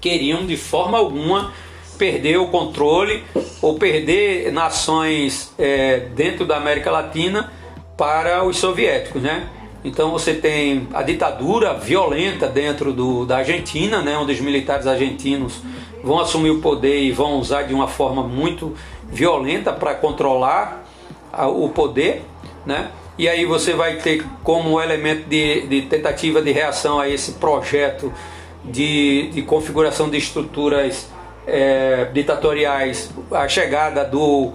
queriam 0.00 0.46
de 0.46 0.56
forma 0.56 0.96
alguma 0.96 1.52
perder 1.96 2.38
o 2.38 2.46
controle 2.48 3.24
ou 3.60 3.74
perder 3.74 4.52
nações 4.52 5.52
é, 5.58 6.08
dentro 6.14 6.44
da 6.44 6.56
América 6.56 6.90
Latina 6.90 7.52
para 7.96 8.44
os 8.44 8.58
soviéticos, 8.58 9.22
né? 9.22 9.48
Então 9.84 10.10
você 10.10 10.34
tem 10.34 10.88
a 10.92 11.02
ditadura 11.02 11.74
violenta 11.74 12.48
dentro 12.48 12.92
do, 12.92 13.24
da 13.24 13.38
Argentina, 13.38 14.02
né, 14.02 14.18
onde 14.18 14.32
os 14.32 14.40
militares 14.40 14.86
argentinos 14.86 15.62
vão 16.02 16.18
assumir 16.18 16.50
o 16.50 16.60
poder 16.60 17.02
e 17.02 17.12
vão 17.12 17.38
usar 17.38 17.62
de 17.62 17.72
uma 17.72 17.86
forma 17.86 18.22
muito 18.22 18.74
violenta 19.08 19.72
para 19.72 19.94
controlar 19.94 20.84
a, 21.32 21.46
o 21.46 21.68
poder, 21.68 22.22
né? 22.64 22.90
E 23.18 23.28
aí 23.28 23.46
você 23.46 23.72
vai 23.72 23.96
ter 23.96 24.24
como 24.42 24.80
elemento 24.80 25.28
de, 25.28 25.66
de 25.68 25.82
tentativa 25.82 26.42
de 26.42 26.52
reação 26.52 26.98
a 26.98 27.08
esse 27.08 27.32
projeto 27.32 28.12
de, 28.64 29.30
de 29.30 29.42
configuração 29.42 30.10
de 30.10 30.18
estruturas 30.18 31.08
é, 31.46 32.08
ditatoriais, 32.12 33.10
a 33.30 33.46
chegada 33.48 34.04
do 34.04 34.52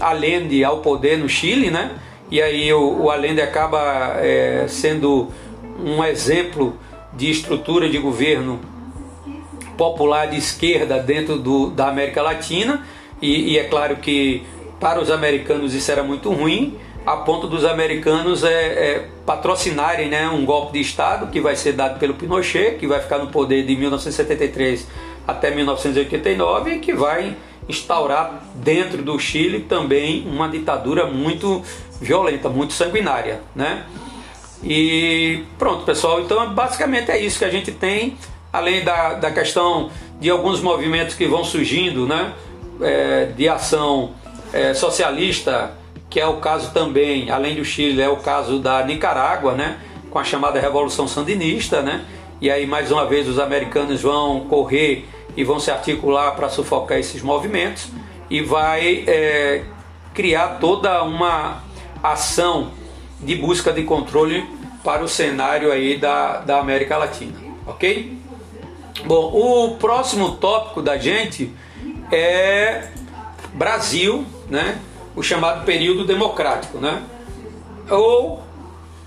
Allende 0.00 0.64
ao 0.64 0.78
poder 0.78 1.18
no 1.18 1.28
Chile, 1.28 1.70
né? 1.70 1.92
E 2.30 2.40
aí 2.40 2.72
o, 2.72 3.02
o 3.02 3.10
Allende 3.10 3.42
acaba 3.42 4.16
é, 4.18 4.64
sendo 4.68 5.28
um 5.78 6.02
exemplo 6.02 6.78
de 7.12 7.30
estrutura 7.30 7.88
de 7.88 7.98
governo 7.98 8.60
popular 9.76 10.26
de 10.26 10.38
esquerda 10.38 10.98
dentro 10.98 11.38
do, 11.38 11.70
da 11.70 11.88
América 11.88 12.22
Latina 12.22 12.86
e, 13.20 13.52
e 13.52 13.58
é 13.58 13.64
claro 13.64 13.96
que 13.96 14.42
para 14.80 15.00
os 15.00 15.10
americanos 15.10 15.74
isso 15.74 15.90
era 15.90 16.02
muito 16.02 16.30
ruim 16.32 16.78
a 17.04 17.16
ponto 17.16 17.48
dos 17.48 17.64
americanos 17.64 18.44
é, 18.44 18.50
é, 18.50 19.08
patrocinarem 19.26 20.08
né, 20.08 20.28
um 20.28 20.44
golpe 20.44 20.74
de 20.74 20.80
Estado 20.80 21.26
que 21.30 21.40
vai 21.40 21.56
ser 21.56 21.72
dado 21.72 21.98
pelo 21.98 22.14
Pinochet, 22.14 22.76
que 22.78 22.86
vai 22.86 23.00
ficar 23.00 23.18
no 23.18 23.26
poder 23.26 23.66
de 23.66 23.74
1973 23.76 24.86
até 25.26 25.50
1989 25.50 26.74
e 26.74 26.78
que 26.78 26.92
vai 26.92 27.36
instaurar 27.68 28.42
dentro 28.54 29.02
do 29.02 29.18
Chile 29.18 29.60
também 29.60 30.26
uma 30.26 30.48
ditadura 30.48 31.06
muito 31.06 31.62
violenta, 32.00 32.48
muito 32.48 32.72
sanguinária, 32.72 33.40
né? 33.54 33.86
E 34.64 35.44
pronto, 35.58 35.84
pessoal. 35.84 36.20
Então, 36.20 36.52
basicamente 36.52 37.10
é 37.10 37.18
isso 37.18 37.38
que 37.38 37.44
a 37.44 37.50
gente 37.50 37.72
tem, 37.72 38.16
além 38.52 38.84
da, 38.84 39.14
da 39.14 39.30
questão 39.30 39.90
de 40.20 40.30
alguns 40.30 40.60
movimentos 40.60 41.14
que 41.14 41.26
vão 41.26 41.44
surgindo, 41.44 42.06
né? 42.06 42.32
É, 42.80 43.26
de 43.26 43.48
ação 43.48 44.12
é, 44.52 44.74
socialista 44.74 45.76
que 46.12 46.20
é 46.20 46.26
o 46.26 46.36
caso 46.36 46.72
também, 46.72 47.30
além 47.30 47.56
do 47.56 47.64
Chile, 47.64 48.02
é 48.02 48.08
o 48.08 48.18
caso 48.18 48.58
da 48.58 48.84
Nicarágua, 48.84 49.54
né, 49.54 49.78
com 50.10 50.18
a 50.18 50.24
chamada 50.24 50.60
Revolução 50.60 51.08
Sandinista, 51.08 51.80
né, 51.80 52.04
e 52.38 52.50
aí 52.50 52.66
mais 52.66 52.92
uma 52.92 53.06
vez 53.06 53.26
os 53.26 53.38
americanos 53.38 54.02
vão 54.02 54.40
correr 54.40 55.08
e 55.36 55.44
vão 55.44 55.58
se 55.58 55.70
articular 55.70 56.32
para 56.32 56.48
sufocar 56.48 56.98
esses 56.98 57.22
movimentos 57.22 57.88
e 58.28 58.42
vai 58.42 59.04
é, 59.06 59.64
criar 60.14 60.58
toda 60.60 61.02
uma 61.02 61.62
ação 62.02 62.72
de 63.20 63.34
busca 63.36 63.72
de 63.72 63.82
controle 63.84 64.44
para 64.82 65.02
o 65.02 65.08
cenário 65.08 65.70
aí 65.70 65.96
da, 65.96 66.38
da 66.38 66.58
América 66.58 66.96
Latina, 66.96 67.38
ok? 67.66 68.18
Bom, 69.04 69.32
o 69.32 69.76
próximo 69.76 70.32
tópico 70.32 70.82
da 70.82 70.98
gente 70.98 71.52
é 72.10 72.88
Brasil, 73.54 74.24
né? 74.48 74.80
o 75.14 75.22
chamado 75.22 75.64
período 75.64 76.04
democrático, 76.04 76.78
né? 76.78 77.02
Ou 77.90 78.42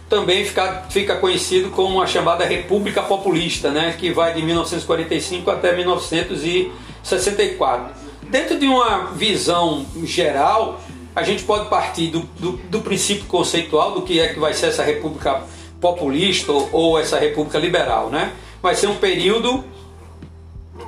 também 0.10 0.46
fica, 0.46 0.86
fica 0.90 1.16
conhecido 1.16 1.70
como 1.72 2.02
a 2.02 2.08
chamada 2.08 2.46
República 2.46 3.02
Populista, 3.02 3.72
né? 3.72 3.96
que 3.98 4.12
vai 4.12 4.34
de 4.34 4.42
1945 4.42 5.50
até 5.50 5.74
1964. 5.76 8.06
Dentro 8.30 8.60
de 8.60 8.68
uma 8.68 9.12
visão 9.14 9.86
geral, 10.04 10.82
a 11.16 11.24
gente 11.24 11.44
pode 11.44 11.70
partir 11.70 12.08
do, 12.08 12.22
do, 12.40 12.54
do 12.54 12.82
princípio 12.82 13.26
conceitual 13.26 13.94
do 13.94 14.02
que 14.02 14.20
é 14.20 14.34
que 14.34 14.40
vai 14.40 14.54
ser 14.54 14.68
essa 14.68 14.84
República 14.84 15.44
Populista 15.80 16.52
ou, 16.52 16.70
ou 16.72 17.00
essa 17.00 17.20
República 17.20 17.58
Liberal, 17.58 18.10
né? 18.10 18.34
vai 18.62 18.76
ser 18.76 18.88
um 18.88 18.96
período 18.96 19.64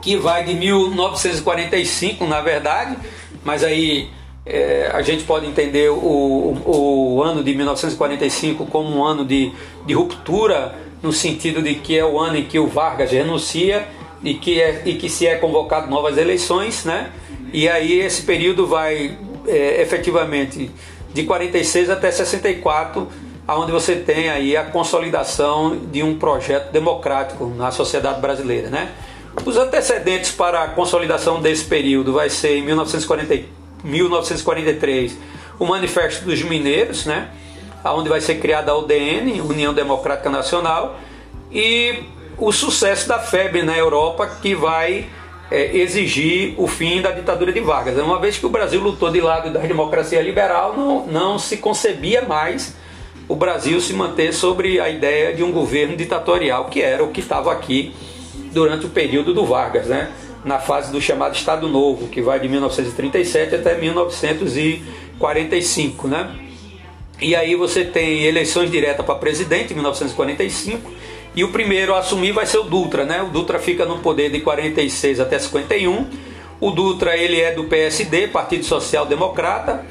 que 0.02 0.18
vai 0.18 0.44
de 0.44 0.54
1945, 0.54 2.26
na 2.26 2.42
verdade, 2.42 2.98
mas 3.44 3.64
aí 3.64 4.10
é, 4.50 4.92
a 4.94 5.02
gente 5.02 5.24
pode 5.24 5.46
entender 5.46 5.90
o, 5.90 5.96
o, 5.96 7.16
o, 7.16 7.24
ano 7.24 7.44
de 7.44 7.54
1945 7.54 8.66
como 8.66 8.90
um 8.90 9.04
ano 9.04 9.26
de, 9.26 9.52
de 9.86 9.94
ruptura, 9.94 10.76
no 11.02 11.12
sentido 11.14 11.62
de 11.62 11.76
que 11.76 11.98
é 11.98 12.06
o 12.06 12.20
ano 12.20 12.38
em 12.38 12.46
que 12.46 12.58
o 12.58 12.68
Vargas 12.68 13.12
renuncia 13.12 13.88
e 14.24 14.34
que, 14.34 14.62
é, 14.62 14.82
e 14.86 14.96
que 14.96 15.10
se 15.10 15.28
é 15.28 15.36
convocado 15.36 15.90
novas 15.90 16.18
eleições, 16.18 16.86
né? 16.86 17.12
E 17.54 17.70
aí 17.70 18.00
esse 18.00 18.24
período 18.24 18.66
vai 18.66 19.18
é, 19.48 19.82
efetivamente 19.82 20.72
de 21.14 21.24
46 21.24 21.90
até 21.90 22.12
64, 22.12 23.08
aonde 23.48 23.72
você 23.72 23.96
tem 23.96 24.30
aí 24.30 24.58
a 24.58 24.66
consolidação 24.66 25.78
de 25.92 26.04
um 26.04 26.18
projeto 26.18 26.72
democrático 26.72 27.46
na 27.46 27.72
sociedade 27.72 28.20
brasileira, 28.20 28.70
né? 28.70 28.92
Os 29.46 29.56
antecedentes 29.56 30.32
para 30.32 30.64
a 30.64 30.68
consolidação 30.70 31.42
desse 31.42 31.64
período 31.66 32.14
vai 32.14 32.30
ser 32.30 32.58
em 32.58 32.64
1940, 32.64 33.57
1943 33.84 35.18
o 35.60 35.66
Manifesto 35.66 36.26
dos 36.26 36.44
Mineiros, 36.44 37.06
né? 37.06 37.30
onde 37.86 38.10
vai 38.10 38.22
ser 38.22 38.36
criada 38.36 38.72
a 38.72 38.78
UDN, 38.78 39.42
União 39.42 39.74
Democrática 39.74 40.30
Nacional, 40.30 41.00
e 41.52 42.04
o 42.38 42.52
sucesso 42.52 43.08
da 43.08 43.20
FEB 43.20 43.64
na 43.64 43.78
Europa, 43.78 44.28
que 44.42 44.54
vai 44.54 45.08
é, 45.50 45.78
exigir 45.78 46.54
o 46.58 46.68
fim 46.68 47.02
da 47.02 47.12
ditadura 47.12 47.52
de 47.52 47.60
Vargas. 47.62 47.98
Uma 47.98 48.20
vez 48.20 48.38
que 48.38 48.46
o 48.46 48.50
Brasil 48.50 48.82
lutou 48.82 49.10
de 49.10 49.22
lado 49.22 49.52
da 49.52 49.60
democracia 49.62 50.22
liberal, 50.22 50.76
não, 50.76 51.08
não 51.08 51.40
se 51.40 51.58
concebia 51.58 52.22
mais 52.22 52.76
o 53.28 53.36
Brasil 53.36 53.80
se 53.82 53.94
manter 53.94 54.34
sobre 54.34 54.80
a 54.80 54.90
ideia 54.90 55.34
de 55.34 55.44
um 55.44 55.52
governo 55.52 55.96
ditatorial, 55.96 56.66
que 56.66 56.82
era 56.82 57.04
o 57.04 57.12
que 57.12 57.20
estava 57.20 57.52
aqui 57.52 57.94
durante 58.54 58.86
o 58.86 58.90
período 58.90 59.34
do 59.34 59.46
Vargas, 59.46 59.88
né? 59.88 60.12
Na 60.48 60.60
fase 60.60 60.92
do 60.92 61.02
chamado 61.02 61.36
Estado 61.36 61.68
Novo, 61.68 62.08
que 62.08 62.22
vai 62.22 62.40
de 62.40 62.48
1937 62.48 63.56
até 63.56 63.78
1945. 63.78 66.08
Né? 66.08 66.30
E 67.22 67.36
aí 67.36 67.56
você 67.56 67.84
tem 67.84 68.24
eleições 68.24 68.72
diretas 68.72 69.06
para 69.06 69.16
presidente 69.16 69.74
em 69.74 69.76
1945 69.76 70.90
e 71.36 71.44
o 71.44 71.52
primeiro 71.52 71.94
a 71.94 72.00
assumir 72.00 72.32
vai 72.32 72.46
ser 72.46 72.60
o 72.60 72.64
Dutra, 72.64 73.04
né? 73.06 73.22
O 73.22 73.28
Dutra 73.28 73.60
fica 73.60 73.86
no 73.86 74.00
poder 74.00 74.32
de 74.32 74.40
46 74.40 75.20
até 75.20 75.38
51. 75.38 76.08
O 76.60 76.72
Dutra 76.72 77.16
ele 77.16 77.40
é 77.40 77.54
do 77.54 77.66
PSD, 77.66 78.30
Partido 78.30 78.64
Social 78.64 79.06
Democrata. 79.06 79.86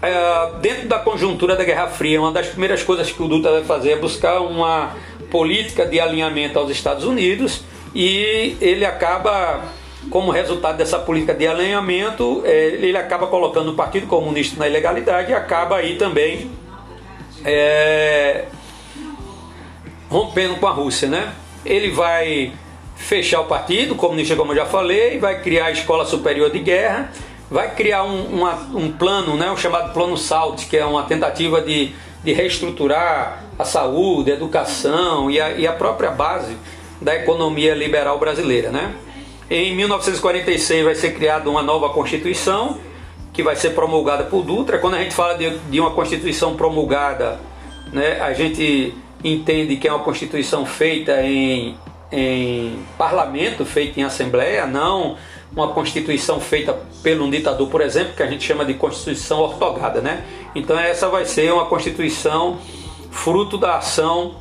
É, 0.00 0.60
dentro 0.60 0.88
da 0.88 0.98
conjuntura 0.98 1.54
da 1.56 1.64
Guerra 1.64 1.88
Fria, 1.88 2.18
uma 2.20 2.32
das 2.32 2.46
primeiras 2.46 2.82
coisas 2.82 3.10
que 3.10 3.22
o 3.22 3.28
Dutra 3.28 3.50
vai 3.50 3.64
fazer 3.64 3.92
é 3.92 3.96
buscar 3.96 4.40
uma 4.40 4.94
política 5.30 5.84
de 5.84 6.00
alinhamento 6.00 6.58
aos 6.58 6.70
Estados 6.70 7.04
Unidos 7.04 7.62
e 7.94 8.56
ele 8.60 8.84
acaba, 8.84 9.62
como 10.10 10.30
resultado 10.30 10.76
dessa 10.76 10.98
política 10.98 11.34
de 11.34 11.46
alinhamento, 11.46 12.42
é, 12.44 12.66
ele 12.66 12.96
acaba 12.96 13.26
colocando 13.26 13.72
o 13.72 13.74
Partido 13.74 14.06
Comunista 14.06 14.58
na 14.58 14.68
ilegalidade 14.68 15.30
e 15.30 15.34
acaba 15.34 15.76
aí 15.76 15.96
também 15.96 16.50
é, 17.44 18.46
rompendo 20.10 20.56
com 20.56 20.66
a 20.66 20.72
Rússia, 20.72 21.08
né? 21.08 21.32
Ele 21.64 21.90
vai 21.90 22.52
fechar 22.96 23.40
o 23.40 23.44
Partido 23.44 23.94
Comunista, 23.94 24.34
como 24.34 24.52
eu 24.52 24.56
já 24.56 24.66
falei, 24.66 25.18
vai 25.18 25.40
criar 25.40 25.66
a 25.66 25.70
Escola 25.70 26.04
Superior 26.04 26.50
de 26.50 26.58
Guerra, 26.60 27.12
vai 27.50 27.74
criar 27.74 28.02
um, 28.04 28.24
uma, 28.26 28.54
um 28.74 28.90
plano, 28.90 29.36
né, 29.36 29.50
o 29.50 29.56
chamado 29.56 29.92
Plano 29.92 30.16
SALT, 30.16 30.66
que 30.68 30.76
é 30.76 30.84
uma 30.84 31.04
tentativa 31.04 31.60
de, 31.60 31.92
de 32.24 32.32
reestruturar 32.32 33.44
a 33.58 33.64
saúde, 33.64 34.32
a 34.32 34.34
educação 34.34 35.30
e 35.30 35.40
a, 35.40 35.50
e 35.52 35.66
a 35.66 35.72
própria 35.72 36.10
base 36.10 36.56
da 37.00 37.14
economia 37.14 37.74
liberal 37.74 38.18
brasileira. 38.18 38.70
Né? 38.70 38.94
Em 39.50 39.74
1946 39.76 40.84
vai 40.84 40.94
ser 40.94 41.14
criada 41.14 41.48
uma 41.48 41.62
nova 41.62 41.90
Constituição, 41.90 42.78
que 43.32 43.42
vai 43.42 43.54
ser 43.56 43.70
promulgada 43.70 44.24
por 44.24 44.42
Dutra. 44.42 44.78
Quando 44.78 44.94
a 44.94 44.98
gente 45.02 45.14
fala 45.14 45.34
de, 45.34 45.58
de 45.58 45.80
uma 45.80 45.90
Constituição 45.90 46.56
promulgada, 46.56 47.38
né, 47.92 48.20
a 48.20 48.32
gente 48.32 48.94
entende 49.22 49.76
que 49.76 49.86
é 49.86 49.92
uma 49.92 50.02
Constituição 50.02 50.64
feita 50.64 51.22
em, 51.22 51.76
em 52.10 52.78
parlamento, 52.96 53.64
feita 53.64 54.00
em 54.00 54.04
assembleia, 54.04 54.66
não 54.66 55.16
uma 55.52 55.68
Constituição 55.68 56.40
feita 56.40 56.78
pelo 57.02 57.24
um 57.24 57.30
ditador, 57.30 57.68
por 57.68 57.80
exemplo, 57.80 58.14
que 58.14 58.22
a 58.22 58.26
gente 58.26 58.44
chama 58.44 58.64
de 58.64 58.74
Constituição 58.74 59.40
ortogada. 59.40 60.00
Né? 60.00 60.24
Então 60.54 60.78
essa 60.78 61.08
vai 61.08 61.24
ser 61.24 61.52
uma 61.52 61.66
Constituição 61.66 62.58
fruto 63.10 63.56
da 63.56 63.78
ação 63.78 64.34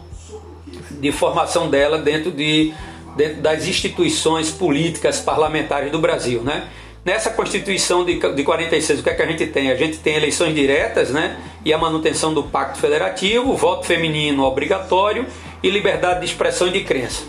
de 1.06 1.12
formação 1.12 1.70
dela 1.70 2.00
dentro, 2.00 2.32
de, 2.32 2.74
dentro 3.16 3.42
das 3.42 3.68
instituições 3.68 4.50
políticas 4.50 5.20
parlamentares 5.20 5.92
do 5.92 6.00
Brasil. 6.00 6.42
Né? 6.42 6.68
Nessa 7.04 7.30
Constituição 7.30 8.04
de, 8.04 8.20
de 8.34 8.44
46, 8.44 9.02
o 9.02 9.04
que 9.04 9.10
é 9.12 9.14
que 9.14 9.22
a 9.22 9.28
gente 9.28 9.46
tem? 9.46 9.70
A 9.70 9.76
gente 9.76 10.00
tem 10.00 10.16
eleições 10.16 10.56
diretas 10.56 11.12
né? 11.12 11.38
e 11.64 11.72
a 11.72 11.78
manutenção 11.78 12.34
do 12.34 12.42
Pacto 12.42 12.80
Federativo, 12.80 13.56
voto 13.56 13.86
feminino 13.86 14.44
obrigatório 14.44 15.28
e 15.62 15.70
liberdade 15.70 16.22
de 16.22 16.26
expressão 16.26 16.70
e 16.70 16.72
de 16.72 16.84
crença. 16.84 17.24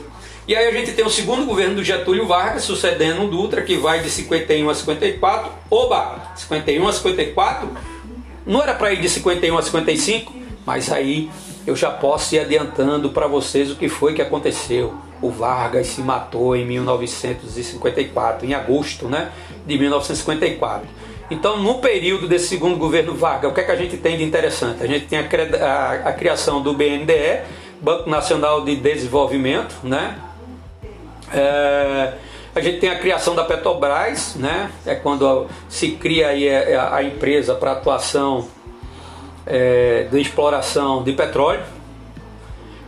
E 0.49 0.57
aí 0.57 0.69
a 0.69 0.73
gente 0.73 0.93
tem 0.93 1.05
o 1.05 1.11
segundo 1.11 1.45
governo 1.45 1.75
do 1.75 1.85
Getúlio 1.85 2.27
Vargas, 2.27 2.63
sucedendo 2.63 3.25
o 3.25 3.29
Dutra, 3.29 3.61
que 3.61 3.77
vai 3.77 4.01
de 4.01 4.09
51 4.09 4.71
a 4.71 4.75
54. 4.75 5.53
Oba! 5.69 6.33
51 6.35 6.89
a 6.89 6.93
54. 6.95 7.69
Não 8.47 8.63
era 8.63 8.73
para 8.73 8.93
ir 8.93 9.03
de 9.03 9.09
51 9.11 9.59
a 9.59 9.63
55, 9.63 10.33
mas 10.65 10.91
aí 10.91 11.29
eu 11.67 11.75
já 11.75 11.91
posso 11.91 12.35
ir 12.35 12.39
adiantando 12.39 13.11
para 13.11 13.27
vocês 13.27 13.71
o 13.71 13.77
que 13.77 13.89
foi 13.89 14.15
que 14.15 14.23
aconteceu. 14.23 14.95
O 15.21 15.31
Vargas 15.31 15.89
se 15.89 16.01
matou 16.01 16.55
em 16.55 16.65
1954, 16.65 18.47
em 18.47 18.55
agosto 18.55 19.09
né, 19.09 19.33
de 19.67 19.77
1954. 19.77 20.89
Então, 21.29 21.61
no 21.61 21.81
período 21.81 22.29
desse 22.29 22.47
segundo 22.49 22.77
governo 22.77 23.15
Vargas, 23.15 23.51
o 23.51 23.55
que, 23.55 23.61
é 23.61 23.65
que 23.65 23.73
a 23.73 23.77
gente 23.77 23.97
tem 23.97 24.17
de 24.17 24.23
interessante? 24.23 24.83
A 24.83 24.87
gente 24.87 25.07
tem 25.07 25.19
a, 25.19 25.23
a, 25.23 25.93
a 26.11 26.13
criação 26.13 26.63
do 26.63 26.73
BNDE, 26.73 27.41
Banco 27.81 28.09
Nacional 28.09 28.65
de 28.65 28.77
Desenvolvimento, 28.77 29.75
né? 29.83 30.19
É, 31.35 32.13
a 32.55 32.61
gente 32.61 32.79
tem 32.79 32.91
a 32.91 32.99
criação 32.99 33.35
da 33.35 33.43
Petrobras, 33.43 34.37
né? 34.37 34.71
É 34.87 34.95
quando 34.95 35.47
se 35.69 35.93
cria 35.93 36.29
aí 36.29 36.49
a, 36.49 36.95
a 36.95 37.03
empresa 37.03 37.55
para 37.55 37.73
atuação 37.73 38.47
é, 39.47 40.09
de 40.11 40.21
exploração 40.21 41.03
de 41.03 41.13
petróleo. 41.13 41.63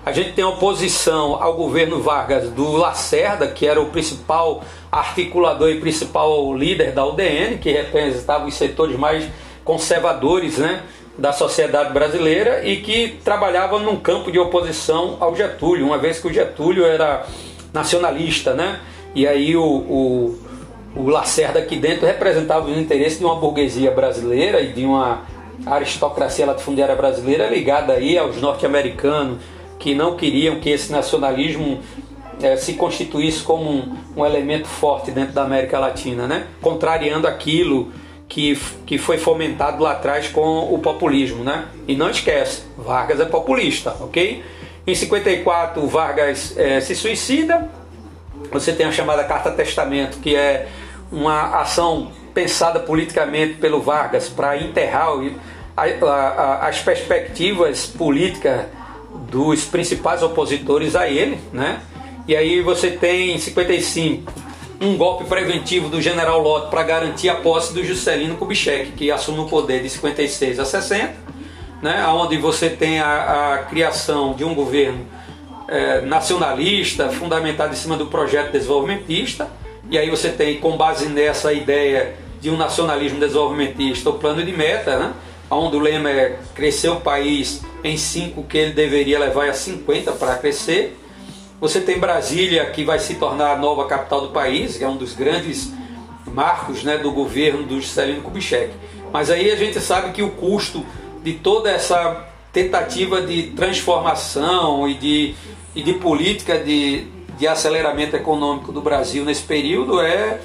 A 0.04 0.12
gente 0.12 0.32
tem 0.32 0.44
oposição 0.44 1.40
ao 1.42 1.54
governo 1.54 2.00
Vargas 2.00 2.48
do 2.50 2.72
Lacerda, 2.72 3.46
que 3.46 3.66
era 3.66 3.80
o 3.80 3.90
principal 3.90 4.62
articulador 4.90 5.70
e 5.70 5.80
principal 5.80 6.54
líder 6.54 6.92
da 6.92 7.06
UDN, 7.06 7.58
que 7.58 7.70
representava 7.70 8.46
os 8.46 8.54
setores 8.54 8.96
mais 8.96 9.28
conservadores 9.64 10.56
né, 10.56 10.82
da 11.18 11.30
sociedade 11.30 11.92
brasileira 11.92 12.66
e 12.66 12.78
que 12.78 13.18
trabalhava 13.22 13.78
num 13.80 13.96
campo 13.96 14.32
de 14.32 14.38
oposição 14.38 15.18
ao 15.20 15.36
Getúlio, 15.36 15.84
uma 15.84 15.98
vez 15.98 16.18
que 16.18 16.28
o 16.28 16.32
Getúlio 16.32 16.86
era 16.86 17.26
nacionalista, 17.72 18.54
né? 18.54 18.80
E 19.14 19.26
aí 19.26 19.54
o, 19.56 19.62
o, 19.62 20.38
o 20.96 21.10
Lacerda 21.10 21.58
aqui 21.58 21.76
dentro 21.76 22.06
representava 22.06 22.70
os 22.70 22.78
interesses 22.78 23.18
de 23.18 23.24
uma 23.26 23.36
burguesia 23.36 23.90
brasileira 23.90 24.60
e 24.62 24.72
de 24.72 24.86
uma 24.86 25.22
a 25.66 25.74
aristocracia 25.74 26.46
latifundiária 26.46 26.94
brasileira 26.94 27.48
ligada 27.48 27.92
aí 27.92 28.16
aos 28.16 28.40
norte-americanos 28.40 29.38
que 29.78 29.94
não 29.94 30.16
queriam 30.16 30.58
que 30.60 30.70
esse 30.70 30.90
nacionalismo 30.90 31.80
é, 32.42 32.56
se 32.56 32.74
constituísse 32.74 33.42
como 33.42 33.70
um, 33.70 33.96
um, 34.16 34.26
elemento 34.26 34.68
forte 34.68 35.10
dentro 35.10 35.32
da 35.32 35.42
América 35.42 35.78
Latina, 35.78 36.26
né? 36.26 36.46
contrariando 36.60 37.26
aquilo 37.26 37.92
que, 38.28 38.58
que 38.86 38.98
foi 38.98 39.18
fomentado 39.18 39.82
lá 39.82 39.92
atrás 39.92 40.28
com 40.28 40.72
o 40.72 40.78
populismo. 40.78 41.42
Né? 41.44 41.66
E 41.86 41.96
não 41.96 42.10
esquece, 42.10 42.62
Vargas 42.76 43.20
é 43.20 43.24
populista, 43.24 43.96
ok? 44.00 44.42
Em 44.86 44.94
54, 44.94 45.86
Vargas 45.86 46.56
é, 46.56 46.80
se 46.80 46.94
suicida. 46.94 47.68
Você 48.50 48.72
tem 48.72 48.86
a 48.86 48.92
chamada 48.92 49.22
Carta 49.24 49.50
Testamento, 49.50 50.18
que 50.18 50.34
é 50.34 50.68
uma 51.10 51.60
ação 51.60 52.12
pensada 52.34 52.80
politicamente 52.80 53.54
pelo 53.54 53.80
Vargas 53.80 54.28
para 54.28 54.56
enterrar 54.56 55.08
a, 55.76 55.82
a, 55.82 56.68
as 56.68 56.80
perspectivas 56.80 57.86
políticas 57.86 58.66
dos 59.30 59.64
principais 59.64 60.22
opositores 60.22 60.94
a 60.94 61.08
ele, 61.08 61.38
né? 61.52 61.80
E 62.26 62.36
aí 62.36 62.60
você 62.60 62.90
tem 62.90 63.34
em 63.34 63.38
55 63.38 64.30
um 64.80 64.96
golpe 64.96 65.24
preventivo 65.24 65.88
do 65.88 66.00
general 66.00 66.40
Lott 66.40 66.70
para 66.70 66.82
garantir 66.84 67.28
a 67.28 67.36
posse 67.36 67.74
do 67.74 67.82
Juscelino 67.82 68.36
Kubitschek, 68.36 68.92
que 68.92 69.10
assume 69.10 69.40
o 69.40 69.46
poder 69.46 69.82
de 69.82 69.90
56 69.90 70.60
a 70.60 70.64
60, 70.64 71.14
né? 71.82 72.06
Onde 72.08 72.36
você 72.36 72.70
tem 72.70 73.00
a, 73.00 73.54
a 73.54 73.58
criação 73.64 74.34
de 74.34 74.44
um 74.44 74.54
governo 74.54 75.04
é, 75.66 76.00
nacionalista 76.02 77.08
fundamentado 77.08 77.72
em 77.72 77.76
cima 77.76 77.96
do 77.96 78.06
projeto 78.06 78.52
desenvolvimentista, 78.52 79.48
e 79.90 79.98
aí 79.98 80.10
você 80.10 80.30
tem 80.30 80.58
com 80.58 80.76
base 80.76 81.08
nessa 81.08 81.52
ideia 81.52 82.14
de 82.40 82.50
um 82.50 82.56
nacionalismo 82.56 83.18
desenvolvimentista, 83.18 84.10
o 84.10 84.14
plano 84.14 84.44
de 84.44 84.52
meta, 84.52 84.98
né? 84.98 85.12
onde 85.50 85.76
o 85.76 85.80
lema 85.80 86.10
é 86.10 86.38
crescer 86.54 86.90
o 86.90 87.00
país 87.00 87.62
em 87.82 87.96
5 87.96 88.42
que 88.44 88.58
ele 88.58 88.72
deveria 88.72 89.18
levar 89.18 89.48
a 89.48 89.52
50 89.52 90.12
para 90.12 90.36
crescer. 90.36 90.96
Você 91.60 91.80
tem 91.80 91.98
Brasília, 91.98 92.66
que 92.66 92.84
vai 92.84 92.98
se 92.98 93.14
tornar 93.14 93.52
a 93.52 93.56
nova 93.56 93.86
capital 93.86 94.20
do 94.20 94.28
país, 94.28 94.76
que 94.76 94.84
é 94.84 94.88
um 94.88 94.96
dos 94.96 95.14
grandes 95.14 95.72
marcos 96.26 96.84
né, 96.84 96.98
do 96.98 97.10
governo 97.10 97.64
do 97.64 97.80
Juscelino 97.80 98.22
Kubitschek. 98.22 98.70
Mas 99.12 99.30
aí 99.30 99.50
a 99.50 99.56
gente 99.56 99.80
sabe 99.80 100.12
que 100.12 100.22
o 100.22 100.30
custo 100.30 100.84
de 101.22 101.32
toda 101.32 101.70
essa 101.70 102.28
tentativa 102.52 103.22
de 103.22 103.44
transformação 103.56 104.88
e 104.88 104.94
de, 104.94 105.34
e 105.74 105.82
de 105.82 105.94
política 105.94 106.58
de, 106.58 107.06
de 107.38 107.46
aceleramento 107.46 108.16
econômico 108.16 108.72
do 108.72 108.80
Brasil 108.82 109.24
nesse 109.24 109.42
período 109.42 110.00
é, 110.00 110.40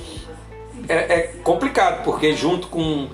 é, 0.87 0.95
é 0.95 1.19
complicado, 1.43 2.03
porque 2.03 2.35
junto 2.35 2.67
com, 2.67 3.07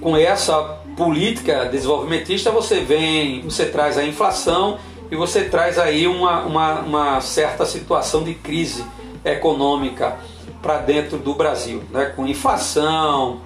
com 0.00 0.16
essa 0.16 0.78
política 0.96 1.64
desenvolvimentista 1.64 2.50
você 2.50 2.80
vem, 2.80 3.42
você 3.42 3.66
traz 3.66 3.96
a 3.96 4.04
inflação 4.04 4.78
e 5.10 5.16
você 5.16 5.44
traz 5.44 5.78
aí 5.78 6.06
uma, 6.06 6.42
uma, 6.42 6.80
uma 6.80 7.20
certa 7.20 7.64
situação 7.64 8.22
de 8.22 8.34
crise 8.34 8.84
econômica 9.24 10.16
para 10.60 10.78
dentro 10.78 11.18
do 11.18 11.34
Brasil, 11.34 11.82
né? 11.90 12.12
com 12.14 12.26
inflação, 12.26 13.40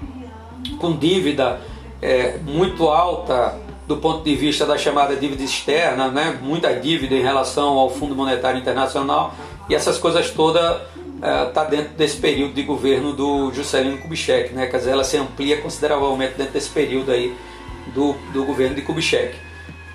com 0.81 0.97
dívida 0.97 1.61
é, 2.03 2.39
muito 2.39 2.89
alta 2.89 3.57
do 3.87 3.97
ponto 3.97 4.23
de 4.23 4.35
vista 4.37 4.67
da 4.67 4.77
chamada 4.77 5.17
dívida 5.17 5.43
externa, 5.43 6.09
né? 6.09 6.39
muita 6.43 6.75
dívida 6.75 7.15
em 7.15 7.23
relação 7.23 7.79
ao 7.79 7.89
Fundo 7.89 8.15
Monetário 8.15 8.61
Internacional 8.61 9.35
e 9.69 9.75
essas 9.75 9.99
coisas 9.99 10.31
todas 10.31 10.81
está 11.17 11.47
tá 11.47 11.65
dentro 11.65 11.95
desse 11.95 12.17
período 12.17 12.55
de 12.55 12.63
governo 12.63 13.13
do 13.13 13.53
Juscelino 13.53 13.99
Kubitschek, 13.99 14.55
né? 14.55 14.67
quer 14.67 14.79
dizer, 14.79 14.91
ela 14.91 15.05
se 15.05 15.17
amplia 15.17 15.61
consideravelmente 15.61 16.35
dentro 16.37 16.53
desse 16.53 16.71
período 16.71 17.11
aí 17.11 17.35
do, 17.95 18.15
do 18.33 18.45
governo 18.45 18.75
de 18.75 18.83
Kubitschek. 18.83 19.35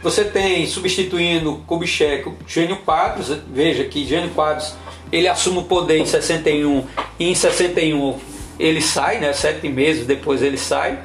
Você 0.01 0.25
tem 0.25 0.65
substituindo 0.67 1.63
Kubitschek 1.65 2.29
Gênio 2.45 2.75
Quadros, 2.77 3.29
veja 3.47 3.85
que 3.85 4.05
Gênio 4.05 4.29
Quadros 4.31 4.75
ele 5.11 5.27
assume 5.27 5.59
o 5.59 5.63
poder 5.63 5.99
em 5.99 6.05
61 6.05 6.85
e 7.19 7.29
em 7.29 7.35
61 7.35 8.19
ele 8.59 8.81
sai, 8.81 9.19
né, 9.19 9.31
sete 9.33 9.67
meses 9.69 10.05
depois 10.05 10.41
ele 10.41 10.57
sai. 10.57 10.99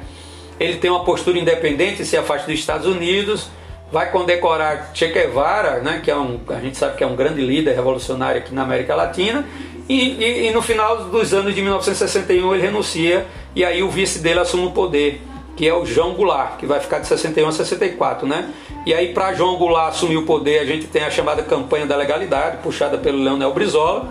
Ele 0.59 0.77
tem 0.77 0.91
uma 0.91 1.05
postura 1.05 1.39
independente, 1.39 2.03
se 2.03 2.17
afasta 2.17 2.47
dos 2.51 2.59
Estados 2.59 2.85
Unidos, 2.85 3.47
vai 3.91 4.11
condecorar 4.11 4.91
Che 4.93 5.07
Guevara, 5.07 5.79
né, 5.79 6.01
que 6.03 6.11
é 6.11 6.15
um, 6.15 6.39
a 6.49 6.59
gente 6.59 6.77
sabe 6.77 6.95
que 6.95 7.03
é 7.03 7.07
um 7.07 7.15
grande 7.15 7.41
líder 7.41 7.75
revolucionário 7.75 8.39
aqui 8.39 8.53
na 8.53 8.63
América 8.63 8.95
Latina, 8.95 9.45
e, 9.87 10.11
e, 10.11 10.47
e 10.47 10.51
no 10.51 10.61
final 10.61 11.05
dos 11.05 11.33
anos 11.33 11.55
de 11.55 11.61
1961 11.61 12.53
ele 12.53 12.61
renuncia 12.61 13.25
e 13.55 13.65
aí 13.65 13.81
o 13.81 13.89
vice 13.89 14.19
dele 14.19 14.39
assume 14.39 14.67
o 14.67 14.71
poder, 14.71 15.21
que 15.55 15.67
é 15.67 15.73
o 15.73 15.85
João 15.85 16.13
Goulart, 16.13 16.57
que 16.57 16.65
vai 16.65 16.79
ficar 16.79 16.99
de 16.99 17.07
61 17.07 17.47
a 17.47 17.51
64, 17.51 18.27
né? 18.27 18.53
E 18.85 18.93
aí 18.93 19.13
para 19.13 19.33
João 19.33 19.57
Goulart 19.57 19.89
assumir 19.89 20.17
o 20.17 20.25
poder, 20.25 20.59
a 20.59 20.65
gente 20.65 20.85
tem 20.87 21.03
a 21.03 21.09
chamada 21.09 21.41
campanha 21.41 21.85
da 21.85 21.95
legalidade, 21.95 22.57
puxada 22.57 22.97
pelo 22.97 23.21
Leonel 23.21 23.51
Brizola. 23.53 24.07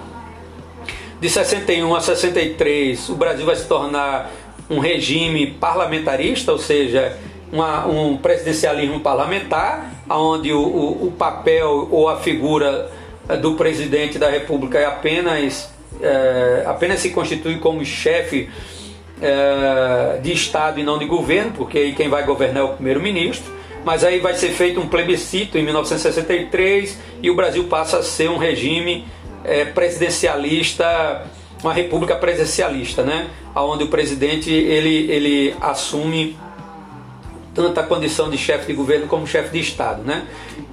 De 1.21 1.31
61 1.31 1.95
a 1.95 2.01
63, 2.01 3.09
o 3.09 3.15
Brasil 3.15 3.47
vai 3.47 3.57
se 3.57 3.67
tornar 3.67 4.31
um 4.69 4.79
regime 4.79 5.47
parlamentarista, 5.47 6.53
ou 6.53 6.59
seja, 6.59 7.17
uma, 7.53 7.87
um 7.87 8.17
presidencialismo 8.17 9.01
parlamentar, 9.01 9.93
onde 10.09 10.53
o, 10.53 10.61
o, 10.61 11.07
o, 11.09 11.13
papel 11.13 11.89
ou 11.91 12.09
a 12.09 12.17
figura 12.19 12.91
eh, 13.29 13.37
do 13.37 13.55
presidente 13.55 14.19
da 14.19 14.29
República 14.29 14.79
é 14.79 14.87
apenas, 14.87 15.73
é, 16.01 16.65
apenas 16.67 17.01
se 17.01 17.11
constitui 17.11 17.59
como 17.59 17.85
chefe 17.85 18.49
é, 19.21 20.19
de 20.23 20.33
Estado 20.33 20.79
e 20.81 20.83
não 20.83 20.99
de 20.99 21.07
governo, 21.07 21.53
porque 21.57 21.79
aí 21.79 21.95
quem 21.95 22.09
vai 22.09 22.25
governar 22.25 22.63
é 22.63 22.67
o 22.67 22.75
primeiro-ministro. 22.75 23.59
Mas 23.85 24.05
aí 24.05 24.19
vai 24.19 24.35
ser 24.35 24.51
feito 24.51 24.81
um 24.81 24.89
plebiscito 24.89 25.57
em 25.57 25.63
1963 25.63 26.99
e 27.23 27.31
o 27.31 27.35
Brasil 27.35 27.65
passa 27.65 27.99
a 27.99 28.03
ser 28.03 28.29
um 28.29 28.37
regime 28.37 29.07
é, 29.45 29.65
presidencialista 29.65 31.25
uma 31.63 31.73
república 31.73 32.15
presidencialista, 32.17 33.03
né? 33.03 33.29
Onde 33.55 33.85
o 33.85 33.89
presidente 33.89 34.51
ele, 34.51 35.11
ele 35.11 35.55
assume 35.61 36.37
tanto 37.59 37.81
a 37.81 37.83
condição 37.83 38.31
de 38.31 38.39
chefe 38.39 38.69
de 38.69 38.73
governo 38.73 39.09
como 39.09 39.27
chefe 39.27 39.51
de 39.51 39.59
Estado, 39.59 40.05
né? 40.05 40.23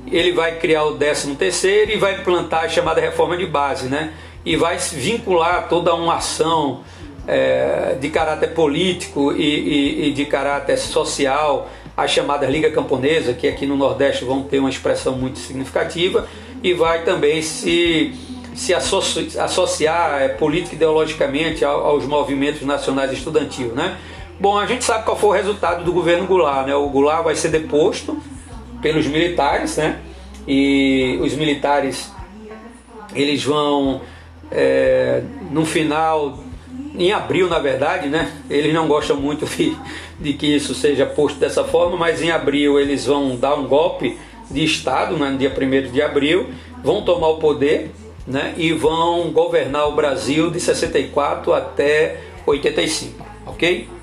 Ele 0.06 0.32
vai 0.34 0.60
criar 0.60 0.84
o 0.84 0.95
13 0.95 1.34
terceiro 1.34 1.91
e 1.91 1.98
vai 1.98 2.19
implantar 2.19 2.65
a 2.65 2.69
chamada 2.69 3.02
reforma 3.02 3.36
de 3.36 3.48
base, 3.48 3.88
né? 3.88 4.13
E 4.45 4.56
vai 4.56 4.78
vincular 4.78 5.67
toda 5.67 5.95
uma 5.95 6.17
ação 6.17 6.82
é, 7.28 7.98
de 8.00 8.08
caráter 8.10 8.54
político 8.54 9.34
e, 9.34 9.41
e, 9.41 10.10
e 10.10 10.13
de 10.13 10.26
caráter 10.26 10.78
social, 10.78 11.67
a 11.98 12.06
chamada 12.06 12.45
Liga 12.45 12.69
Camponesa, 12.69 13.34
que 13.34 13.48
aqui 13.48 13.65
no 13.65 13.76
Nordeste 13.76 14.24
vão 14.24 14.43
ter 14.43 14.60
uma 14.60 14.69
expressão 14.69 15.17
muito 15.17 15.39
significativa, 15.39 16.28
e 16.62 16.71
vai 16.76 17.04
também 17.04 17.41
se 17.41 18.13
se 18.54 18.74
associar 18.74 20.21
é, 20.21 20.30
política 20.30 20.76
ideologicamente 20.76 21.65
aos 21.65 22.06
movimentos 22.06 22.62
nacionais 22.62 23.12
estudantis, 23.12 23.67
né? 23.74 23.98
Bom, 24.38 24.58
a 24.58 24.65
gente 24.65 24.84
sabe 24.84 25.06
qual 25.06 25.17
foi 25.17 25.30
o 25.30 25.32
resultado 25.32 25.84
do 25.86 25.93
governo 25.93 26.28
Goulart, 26.28 26.67
né? 26.67 26.76
O 26.76 26.89
Goulart 26.89 27.24
vai 27.24 27.36
ser 27.36 27.50
deposto 27.50 28.17
pelos 28.82 29.08
militares, 29.08 29.78
né? 29.78 30.00
E 30.45 31.17
os 31.21 31.34
militares 31.36 32.12
eles 33.13 33.43
vão 33.43 34.02
é, 34.52 35.24
no 35.50 35.65
final 35.65 36.43
em 36.98 37.13
abril, 37.13 37.48
na 37.48 37.60
verdade, 37.60 38.10
né? 38.10 38.32
Eles 38.50 38.74
não 38.74 38.88
gostam 38.89 39.15
muito 39.15 39.45
de, 39.45 39.76
de 40.19 40.34
que 40.34 40.54
isso 40.54 40.76
seja 40.76 41.06
posto 41.06 41.39
dessa 41.39 41.63
forma, 41.63 41.95
mas 41.95 42.21
em 42.21 42.30
abril 42.30 42.78
eles 42.78 43.06
vão 43.06 43.38
dar 43.38 43.56
um 43.56 43.65
golpe 43.65 44.17
de 44.52 44.63
Estado, 44.63 45.17
né? 45.17 45.30
no 45.30 45.38
dia 45.38 45.50
1 45.52 45.91
de 45.91 46.02
abril, 46.02 46.50
vão 46.84 47.02
tomar 47.04 47.30
o 47.30 47.38
poder 47.38 47.91
né, 48.28 48.54
e 48.58 48.71
vão 48.74 49.32
governar 49.32 49.88
o 49.88 49.93
Brasil 49.93 50.52
de 50.52 50.60
64 50.60 51.54
até 51.54 52.19
85, 52.45 53.26
ok? 53.45 53.94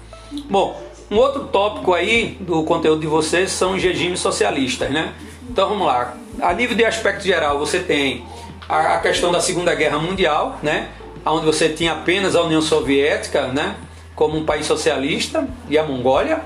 Bom, 0.49 0.81
um 1.11 1.17
outro 1.17 1.45
tópico 1.45 1.93
aí 1.93 2.37
do 2.41 2.63
conteúdo 2.65 3.01
de 3.01 3.07
vocês 3.07 3.53
são 3.53 3.75
os 3.75 3.83
regimes 3.83 4.21
socialistas, 4.21 4.91
né? 4.91 5.13
Então 5.49 5.69
vamos 5.69 5.87
lá. 5.87 6.17
A 6.41 6.55
nível 6.55 6.77
de 6.77 6.85
aspecto 6.85 7.23
geral, 7.25 7.59
você 7.59 7.81
tem 7.81 8.25
a, 8.69 8.99
questão 8.99 9.31
da 9.31 9.41
Segunda 9.41 9.75
Guerra 9.75 9.99
Mundial, 9.99 10.59
né? 10.63 10.89
Onde 11.25 11.45
você 11.45 11.69
tinha 11.69 11.93
apenas 11.93 12.35
a 12.35 12.43
União 12.43 12.63
Soviética, 12.63 13.49
né? 13.49 13.77
Como 14.15 14.39
um 14.39 14.45
país 14.45 14.67
socialista 14.67 15.47
e 15.69 15.79
a 15.79 15.85
Mongólia. 15.85 16.41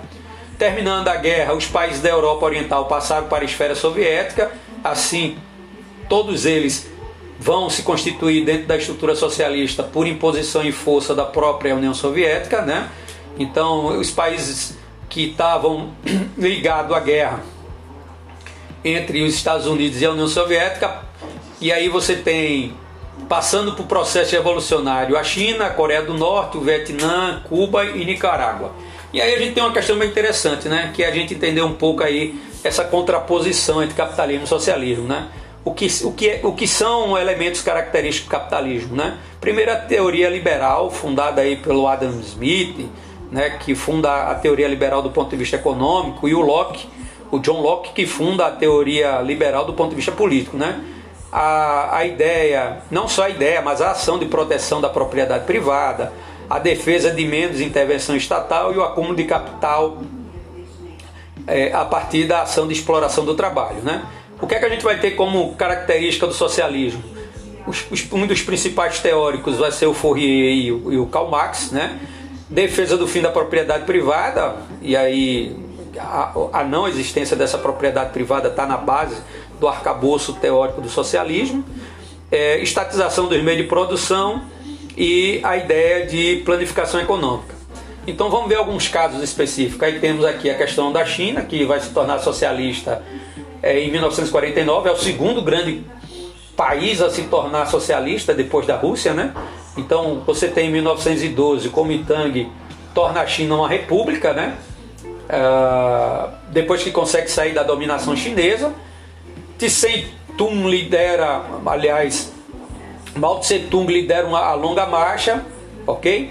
Terminando 0.58 1.08
a 1.08 1.16
guerra, 1.16 1.54
os 1.54 1.66
países 1.66 2.00
da 2.00 2.08
Europa 2.08 2.46
Oriental 2.46 2.86
passaram 2.86 3.28
para 3.28 3.42
a 3.42 3.44
esfera 3.44 3.74
soviética, 3.74 4.50
assim 4.82 5.36
todos 6.08 6.46
eles 6.46 6.90
vão 7.38 7.68
se 7.68 7.82
constituir 7.82 8.44
dentro 8.44 8.66
da 8.66 8.76
estrutura 8.76 9.14
socialista 9.14 9.82
por 9.82 10.06
imposição 10.06 10.64
e 10.64 10.72
força 10.72 11.14
da 11.14 11.24
própria 11.24 11.74
União 11.74 11.92
Soviética, 11.92 12.62
né? 12.62 12.88
Então, 13.38 13.98
os 13.98 14.10
países 14.10 14.76
que 15.08 15.30
estavam 15.30 15.90
ligados 16.36 16.94
à 16.94 17.00
guerra 17.00 17.40
entre 18.84 19.22
os 19.22 19.34
Estados 19.34 19.66
Unidos 19.66 20.00
e 20.00 20.06
a 20.06 20.10
União 20.10 20.28
Soviética, 20.28 21.02
e 21.60 21.72
aí 21.72 21.88
você 21.88 22.16
tem 22.16 22.74
passando 23.28 23.72
por 23.72 23.86
processo 23.86 24.36
evolucionário 24.36 25.16
a 25.16 25.24
China, 25.24 25.66
a 25.66 25.70
Coreia 25.70 26.02
do 26.02 26.14
Norte, 26.14 26.58
o 26.58 26.60
Vietnã, 26.60 27.42
Cuba 27.48 27.84
e 27.84 28.04
Nicarágua. 28.04 28.72
E 29.12 29.20
aí 29.20 29.34
a 29.34 29.38
gente 29.38 29.54
tem 29.54 29.62
uma 29.62 29.72
questão 29.72 29.98
bem 29.98 30.08
interessante, 30.08 30.68
né? 30.68 30.92
Que 30.94 31.02
é 31.02 31.08
a 31.08 31.10
gente 31.10 31.34
entender 31.34 31.62
um 31.62 31.72
pouco 31.72 32.02
aí 32.02 32.38
essa 32.62 32.84
contraposição 32.84 33.82
entre 33.82 33.94
capitalismo 33.94 34.44
e 34.44 34.48
socialismo, 34.48 35.06
né? 35.06 35.28
o 35.66 35.74
que, 35.74 35.88
o 36.04 36.12
que, 36.12 36.28
é, 36.28 36.40
o 36.44 36.52
que 36.52 36.68
são 36.68 37.18
elementos 37.18 37.60
característicos 37.60 38.28
do 38.28 38.30
capitalismo. 38.30 38.94
Né? 38.94 39.18
Primeiro, 39.40 39.72
a 39.72 39.76
teoria 39.76 40.30
liberal, 40.30 40.92
fundada 40.92 41.42
aí 41.42 41.56
pelo 41.56 41.88
Adam 41.88 42.20
Smith, 42.20 42.88
né, 43.30 43.50
que 43.50 43.74
funda 43.74 44.30
a 44.30 44.34
teoria 44.34 44.68
liberal 44.68 45.02
do 45.02 45.10
ponto 45.10 45.30
de 45.30 45.36
vista 45.36 45.56
econômico, 45.56 46.28
e 46.28 46.34
o 46.34 46.40
Locke, 46.40 46.86
o 47.30 47.38
John 47.38 47.60
Locke, 47.60 47.92
que 47.92 48.06
funda 48.06 48.46
a 48.46 48.50
teoria 48.50 49.20
liberal 49.20 49.64
do 49.64 49.72
ponto 49.72 49.90
de 49.90 49.96
vista 49.96 50.12
político. 50.12 50.56
Né? 50.56 50.80
A, 51.32 51.98
a 51.98 52.06
ideia, 52.06 52.78
não 52.90 53.08
só 53.08 53.24
a 53.24 53.30
ideia, 53.30 53.60
mas 53.60 53.80
a 53.80 53.90
ação 53.90 54.18
de 54.18 54.26
proteção 54.26 54.80
da 54.80 54.88
propriedade 54.88 55.44
privada, 55.44 56.12
a 56.48 56.58
defesa 56.58 57.10
de 57.10 57.24
menos 57.26 57.60
intervenção 57.60 58.16
estatal 58.16 58.72
e 58.72 58.76
o 58.76 58.82
acúmulo 58.82 59.16
de 59.16 59.24
capital 59.24 59.98
é, 61.46 61.72
a 61.72 61.84
partir 61.84 62.24
da 62.24 62.42
ação 62.42 62.66
de 62.66 62.72
exploração 62.72 63.24
do 63.24 63.34
trabalho. 63.34 63.82
Né? 63.82 64.02
O 64.40 64.46
que 64.46 64.54
é 64.54 64.58
que 64.58 64.64
a 64.64 64.68
gente 64.68 64.84
vai 64.84 64.98
ter 64.98 65.12
como 65.12 65.54
característica 65.54 66.26
do 66.26 66.34
socialismo? 66.34 67.02
Um 68.12 68.26
dos 68.28 68.42
principais 68.42 69.00
teóricos 69.00 69.56
vai 69.56 69.72
ser 69.72 69.86
o 69.86 69.94
Fourier 69.94 70.52
e 70.52 70.72
o, 70.72 70.92
e 70.92 70.98
o 70.98 71.06
Karl 71.06 71.28
Marx, 71.28 71.72
né? 71.72 71.98
Defesa 72.48 72.96
do 72.96 73.08
fim 73.08 73.20
da 73.20 73.30
propriedade 73.30 73.84
privada, 73.84 74.56
e 74.80 74.96
aí 74.96 75.56
a, 75.98 76.32
a 76.52 76.64
não 76.64 76.86
existência 76.86 77.36
dessa 77.36 77.58
propriedade 77.58 78.12
privada 78.12 78.48
está 78.48 78.66
na 78.66 78.76
base 78.76 79.16
do 79.58 79.66
arcabouço 79.66 80.34
teórico 80.34 80.80
do 80.80 80.88
socialismo, 80.88 81.64
é, 82.30 82.58
estatização 82.60 83.26
dos 83.26 83.42
meios 83.42 83.62
de 83.62 83.68
produção 83.68 84.42
e 84.96 85.40
a 85.42 85.56
ideia 85.56 86.06
de 86.06 86.42
planificação 86.44 87.00
econômica. 87.00 87.54
Então 88.06 88.30
vamos 88.30 88.48
ver 88.48 88.56
alguns 88.56 88.86
casos 88.86 89.22
específicos. 89.22 89.82
Aí 89.82 89.98
temos 89.98 90.24
aqui 90.24 90.48
a 90.48 90.54
questão 90.54 90.92
da 90.92 91.04
China, 91.04 91.42
que 91.42 91.64
vai 91.64 91.80
se 91.80 91.90
tornar 91.90 92.20
socialista 92.20 93.02
é, 93.62 93.80
em 93.80 93.90
1949, 93.90 94.88
é 94.88 94.92
o 94.92 94.96
segundo 94.96 95.42
grande 95.42 95.84
país 96.56 97.02
a 97.02 97.10
se 97.10 97.22
tornar 97.22 97.66
socialista 97.66 98.32
depois 98.32 98.66
da 98.66 98.76
Rússia, 98.76 99.12
né? 99.12 99.34
Então 99.76 100.22
você 100.26 100.48
tem 100.48 100.68
em 100.68 100.72
1912 100.72 101.68
Kuomintang 101.68 102.50
torna 102.94 103.20
a 103.20 103.26
China 103.26 103.56
uma 103.56 103.68
república, 103.68 104.32
né? 104.32 104.56
Uh, 105.28 106.32
depois 106.50 106.82
que 106.82 106.90
consegue 106.90 107.30
sair 107.30 107.52
da 107.52 107.62
dominação 107.62 108.16
chinesa, 108.16 108.72
Tseng 109.58 110.06
Tung 110.36 110.68
lidera, 110.68 111.42
aliás, 111.64 112.32
Mao 113.14 113.40
Tse 113.40 113.60
Tung 113.70 113.90
lidera 113.90 114.26
uma, 114.26 114.40
a 114.40 114.54
longa 114.54 114.86
marcha, 114.86 115.44
ok? 115.86 116.30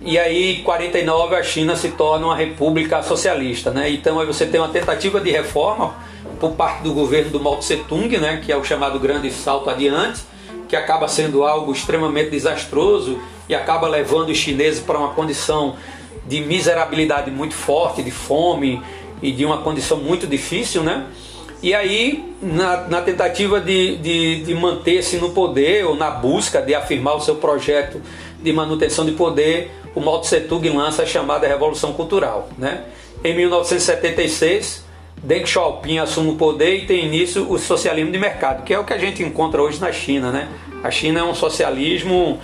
E 0.00 0.18
aí, 0.18 0.60
em 0.60 0.62
49, 0.62 1.36
a 1.36 1.42
China 1.42 1.76
se 1.76 1.90
torna 1.90 2.26
uma 2.26 2.36
república 2.36 3.02
socialista, 3.02 3.70
né? 3.70 3.90
Então 3.90 4.18
aí 4.18 4.26
você 4.26 4.46
tem 4.46 4.60
uma 4.60 4.68
tentativa 4.68 5.20
de 5.20 5.30
reforma 5.30 5.94
por 6.38 6.52
parte 6.52 6.82
do 6.82 6.94
governo 6.94 7.30
do 7.30 7.40
Mao 7.40 7.56
Tse 7.56 7.76
Tung, 7.88 8.08
né? 8.18 8.40
Que 8.44 8.50
é 8.50 8.56
o 8.56 8.64
chamado 8.64 8.98
grande 8.98 9.30
salto 9.30 9.68
adiante, 9.68 10.22
que 10.70 10.76
acaba 10.76 11.08
sendo 11.08 11.42
algo 11.42 11.72
extremamente 11.72 12.30
desastroso 12.30 13.18
e 13.48 13.54
acaba 13.54 13.88
levando 13.88 14.30
os 14.30 14.38
chineses 14.38 14.80
para 14.80 14.96
uma 14.96 15.08
condição 15.08 15.74
de 16.26 16.40
miserabilidade 16.40 17.28
muito 17.28 17.54
forte, 17.54 18.04
de 18.04 18.12
fome 18.12 18.80
e 19.20 19.32
de 19.32 19.44
uma 19.44 19.58
condição 19.58 19.96
muito 19.96 20.28
difícil, 20.28 20.84
né? 20.84 21.06
E 21.60 21.74
aí, 21.74 22.32
na, 22.40 22.88
na 22.88 23.02
tentativa 23.02 23.60
de, 23.60 23.96
de, 23.96 24.44
de 24.44 24.54
manter-se 24.54 25.16
no 25.16 25.30
poder, 25.30 25.84
ou 25.84 25.94
na 25.94 26.10
busca 26.10 26.62
de 26.62 26.74
afirmar 26.74 27.16
o 27.16 27.20
seu 27.20 27.34
projeto 27.34 28.00
de 28.40 28.52
manutenção 28.52 29.04
de 29.04 29.12
poder, 29.12 29.70
o 29.94 30.00
Mao 30.00 30.20
Tse 30.20 30.40
Tung 30.42 30.66
lança 30.70 31.02
a 31.02 31.06
chamada 31.06 31.46
Revolução 31.46 31.92
Cultural. 31.92 32.48
Né? 32.56 32.84
Em 33.22 33.36
1976, 33.36 34.84
Deng 35.22 35.44
Xiaoping 35.44 35.98
assume 35.98 36.30
o 36.30 36.36
poder 36.36 36.76
e 36.76 36.86
tem 36.86 37.04
início 37.04 37.50
o 37.50 37.58
socialismo 37.58 38.10
de 38.10 38.18
mercado, 38.18 38.64
que 38.64 38.72
é 38.72 38.78
o 38.78 38.84
que 38.84 38.92
a 38.92 38.98
gente 38.98 39.22
encontra 39.22 39.62
hoje 39.62 39.78
na 39.80 39.92
China. 39.92 40.30
Né? 40.32 40.48
A 40.82 40.90
China 40.90 41.20
é 41.20 41.22
um 41.22 41.34
socialismo 41.34 42.38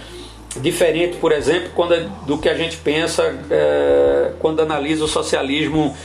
diferente, 0.61 1.17
por 1.17 1.33
exemplo, 1.33 1.71
quando, 1.75 2.09
do 2.27 2.39
que 2.39 2.49
a 2.49 2.55
gente 2.55 2.77
pensa 2.79 3.35
é, 3.51 4.33
quando 4.39 4.61
analisa 4.61 5.05
o 5.05 5.09
socialismo 5.09 5.97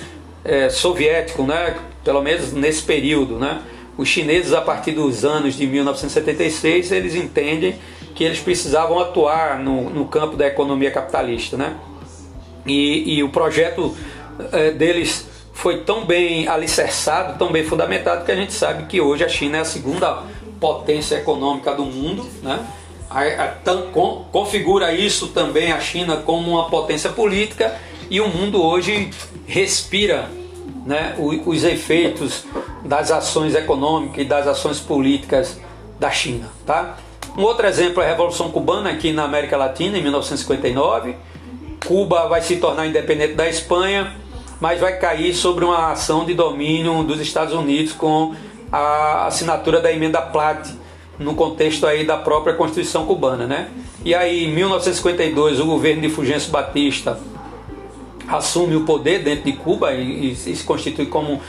é, 0.46 0.70
soviético, 0.70 1.44
né? 1.44 1.76
pelo 2.06 2.22
menos 2.22 2.54
nesse 2.54 2.84
período. 2.84 3.38
Né? 3.38 3.62
Os 3.98 4.08
chineses, 4.08 4.54
a 4.54 4.62
partir 4.62 4.94
dos 4.94 5.26
anos 5.26 5.56
de 5.56 5.68
1976, 5.68 6.92
eles 6.94 7.16
entendem 7.16 7.76
que 8.16 8.24
eles 8.24 8.40
precisavam 8.40 8.98
atuar 9.00 9.60
no, 9.60 9.90
no 9.90 10.06
campo 10.06 10.38
da 10.38 10.48
economia 10.48 10.90
capitalista. 10.90 11.58
Né? 11.58 11.76
E, 12.66 13.18
e 13.18 13.24
o 13.24 13.30
projeto 13.30 13.94
é, 14.54 14.72
deles 14.72 15.31
foi 15.62 15.78
tão 15.82 16.04
bem 16.06 16.48
alicerçado, 16.48 17.38
tão 17.38 17.52
bem 17.52 17.64
fundamentado, 17.64 18.26
que 18.26 18.32
a 18.32 18.36
gente 18.36 18.52
sabe 18.52 18.88
que 18.88 19.00
hoje 19.00 19.24
a 19.24 19.30
China 19.30 19.58
é 19.58 19.62
a 19.62 19.66
segunda 19.66 20.24
potência 20.60 21.18
econômica 21.18 21.72
do 21.76 21.86
mundo. 21.86 22.28
Né? 22.42 22.66
A, 23.08 23.22
a, 23.22 23.48
com, 23.94 24.26
configura 24.32 24.92
isso 24.92 25.28
também 25.28 25.72
a 25.72 25.80
China 25.80 26.18
como 26.18 26.50
uma 26.50 26.68
potência 26.68 27.12
política 27.12 27.80
e 28.10 28.20
o 28.20 28.28
mundo 28.28 28.60
hoje 28.60 29.12
respira 29.46 30.30
né, 30.84 31.14
os, 31.20 31.46
os 31.46 31.64
efeitos 31.64 32.44
das 32.84 33.12
ações 33.12 33.54
econômicas 33.54 34.18
e 34.18 34.26
das 34.26 34.48
ações 34.48 34.80
políticas 34.80 35.60
da 36.00 36.10
China. 36.10 36.50
Tá? 36.66 36.98
Um 37.38 37.44
outro 37.44 37.68
exemplo 37.68 38.02
é 38.02 38.08
a 38.08 38.10
Revolução 38.10 38.50
Cubana 38.50 38.90
aqui 38.90 39.14
na 39.14 39.26
América 39.26 39.58
Latina, 39.58 39.96
em 39.96 40.02
1959. 40.02 41.16
Cuba 41.86 42.28
vai 42.28 42.42
se 42.42 42.56
tornar 42.56 42.88
independente 42.88 43.36
da 43.36 43.48
Espanha, 43.48 44.21
mas 44.62 44.80
vai 44.80 44.96
cair 44.98 45.34
sobre 45.34 45.66
uma 45.66 45.92
ação 45.92 46.24
de 46.24 46.36
domínio 46.36 47.04
dos 47.04 47.20
Estados 47.20 47.54
Unidos 47.54 47.94
com 47.94 48.36
a 48.72 49.26
assinatura 49.26 49.82
da 49.82 49.92
emenda 49.92 50.22
Platt 50.22 50.70
no 51.18 51.34
contexto 51.34 51.88
aí 51.88 52.06
da 52.06 52.18
própria 52.18 52.54
Constituição 52.54 53.06
cubana, 53.06 53.48
né? 53.48 53.70
E 54.06 54.14
aí, 54.14 54.46
em 54.46 54.54
1952, 54.54 55.60
o 55.60 55.66
governo 55.66 56.02
de 56.04 56.10
Fulgêncio 56.10 56.52
Batista 56.52 57.20
assume 58.28 58.76
o 58.76 58.82
poder 58.86 59.24
dentro 59.24 59.46
de 59.46 59.54
Cuba 59.54 59.94
e, 59.94 60.32
e 60.32 60.36
se 60.36 60.64
constitui 60.64 61.08
como 61.08 61.42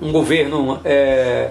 um 0.00 0.12
governo 0.12 0.78
é, 0.84 1.50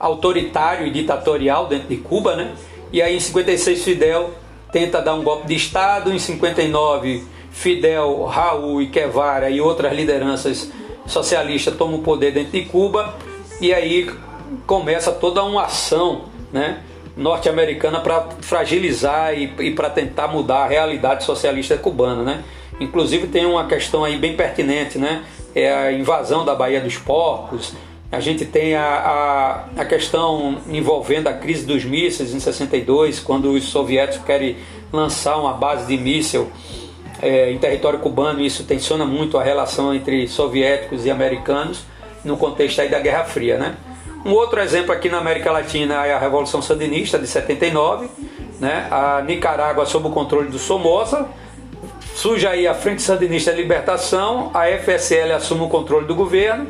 autoritário 0.00 0.86
e 0.86 0.90
ditatorial 0.90 1.66
dentro 1.66 1.88
de 1.88 1.96
Cuba, 1.96 2.36
né? 2.36 2.52
E 2.90 3.02
aí 3.02 3.16
em 3.16 3.20
56 3.20 3.84
Fidel 3.84 4.30
tenta 4.72 5.00
dar 5.00 5.14
um 5.14 5.22
golpe 5.22 5.46
de 5.46 5.54
Estado, 5.54 6.10
em 6.10 6.18
59 6.18 7.31
Fidel, 7.52 8.24
Raul 8.24 8.82
e 8.82 8.86
Guevara 8.86 9.50
e 9.50 9.60
outras 9.60 9.92
lideranças 9.92 10.70
socialistas 11.06 11.76
tomam 11.76 11.98
o 11.98 12.02
poder 12.02 12.32
dentro 12.32 12.52
de 12.52 12.62
Cuba 12.62 13.14
e 13.60 13.72
aí 13.72 14.10
começa 14.66 15.12
toda 15.12 15.42
uma 15.44 15.64
ação 15.64 16.22
né, 16.52 16.80
norte-americana 17.16 18.00
para 18.00 18.28
fragilizar 18.40 19.34
e, 19.34 19.52
e 19.60 19.70
para 19.70 19.90
tentar 19.90 20.28
mudar 20.28 20.64
a 20.64 20.66
realidade 20.66 21.24
socialista 21.24 21.76
cubana. 21.76 22.22
Né? 22.22 22.44
Inclusive 22.80 23.26
tem 23.28 23.46
uma 23.46 23.66
questão 23.66 24.04
aí 24.04 24.16
bem 24.16 24.34
pertinente, 24.34 24.98
né? 24.98 25.24
é 25.54 25.72
a 25.72 25.92
invasão 25.92 26.44
da 26.44 26.54
Baía 26.54 26.80
dos 26.80 26.96
Porcos, 26.96 27.74
a 28.10 28.20
gente 28.20 28.44
tem 28.44 28.74
a, 28.74 28.84
a, 28.84 29.80
a, 29.80 29.84
questão 29.86 30.58
envolvendo 30.68 31.28
a 31.28 31.32
crise 31.32 31.64
dos 31.64 31.82
mísseis 31.82 32.34
em 32.34 32.40
62, 32.40 33.20
quando 33.20 33.52
os 33.52 33.64
soviéticos 33.64 34.26
querem 34.26 34.56
lançar 34.92 35.38
uma 35.38 35.54
base 35.54 35.86
de 35.86 35.96
míssil 35.96 36.50
é, 37.22 37.52
em 37.52 37.58
território 37.58 38.00
cubano, 38.00 38.40
isso 38.40 38.64
tensiona 38.64 39.06
muito 39.06 39.38
a 39.38 39.42
relação 39.42 39.94
entre 39.94 40.26
soviéticos 40.26 41.06
e 41.06 41.10
americanos 41.10 41.84
no 42.24 42.36
contexto 42.36 42.80
aí 42.80 42.88
da 42.88 42.98
Guerra 42.98 43.24
Fria. 43.24 43.56
Né? 43.56 43.76
Um 44.26 44.32
outro 44.32 44.60
exemplo 44.60 44.92
aqui 44.92 45.08
na 45.08 45.18
América 45.18 45.50
Latina 45.52 46.04
é 46.04 46.12
a 46.12 46.18
Revolução 46.18 46.60
Sandinista 46.60 47.18
de 47.18 47.28
79, 47.28 48.08
né? 48.60 48.88
a 48.90 49.22
Nicarágua 49.22 49.86
sob 49.86 50.08
o 50.08 50.10
controle 50.10 50.48
do 50.48 50.58
Somoza, 50.58 51.28
surge 52.14 52.46
aí 52.46 52.66
a 52.66 52.74
Frente 52.74 53.02
Sandinista 53.02 53.52
de 53.52 53.62
Libertação, 53.62 54.50
a 54.52 54.66
FSL 54.66 55.32
assume 55.32 55.62
o 55.62 55.68
controle 55.68 56.06
do 56.06 56.14
governo, 56.14 56.66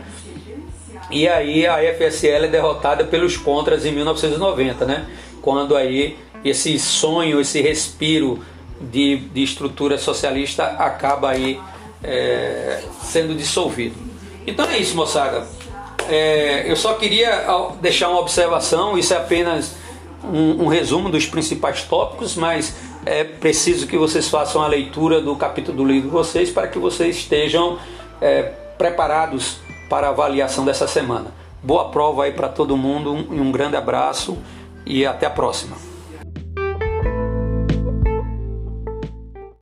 e 1.10 1.28
aí 1.28 1.66
a 1.66 1.78
FSL 1.94 2.44
é 2.44 2.48
derrotada 2.48 3.04
pelos 3.04 3.36
contras 3.36 3.84
em 3.84 3.92
1990, 3.92 4.84
né? 4.86 5.06
Quando 5.42 5.76
aí 5.76 6.16
esse 6.44 6.78
sonho, 6.78 7.40
esse 7.40 7.60
respiro 7.60 8.42
de, 8.90 9.16
de 9.16 9.42
estrutura 9.42 9.98
socialista 9.98 10.64
acaba 10.64 11.30
aí 11.30 11.60
é, 12.02 12.82
sendo 13.02 13.34
dissolvido. 13.34 13.94
Então 14.46 14.66
é 14.66 14.78
isso, 14.78 14.96
moçada. 14.96 15.46
É, 16.08 16.70
eu 16.70 16.76
só 16.76 16.94
queria 16.94 17.46
deixar 17.80 18.08
uma 18.08 18.18
observação, 18.18 18.98
isso 18.98 19.14
é 19.14 19.16
apenas 19.16 19.74
um, 20.24 20.64
um, 20.64 20.66
resumo 20.66 21.08
dos 21.08 21.26
principais 21.26 21.82
tópicos, 21.84 22.34
mas 22.34 22.74
é 23.06 23.24
preciso 23.24 23.86
que 23.86 23.96
vocês 23.96 24.28
façam 24.28 24.62
a 24.62 24.66
leitura 24.66 25.20
do 25.20 25.34
capítulo 25.36 25.78
do 25.78 25.84
livro 25.84 26.08
de 26.08 26.12
vocês 26.12 26.50
para 26.50 26.66
que 26.66 26.78
vocês 26.78 27.16
estejam 27.16 27.78
é, 28.20 28.42
preparados 28.76 29.58
para 29.88 30.08
a 30.08 30.10
avaliação 30.10 30.64
dessa 30.64 30.88
semana. 30.88 31.26
Boa 31.62 31.90
prova 31.90 32.24
aí 32.24 32.32
para 32.32 32.48
todo 32.48 32.76
mundo, 32.76 33.12
um, 33.12 33.42
um 33.42 33.52
grande 33.52 33.76
abraço 33.76 34.36
e 34.84 35.06
até 35.06 35.26
a 35.26 35.30
próxima. 35.30 35.91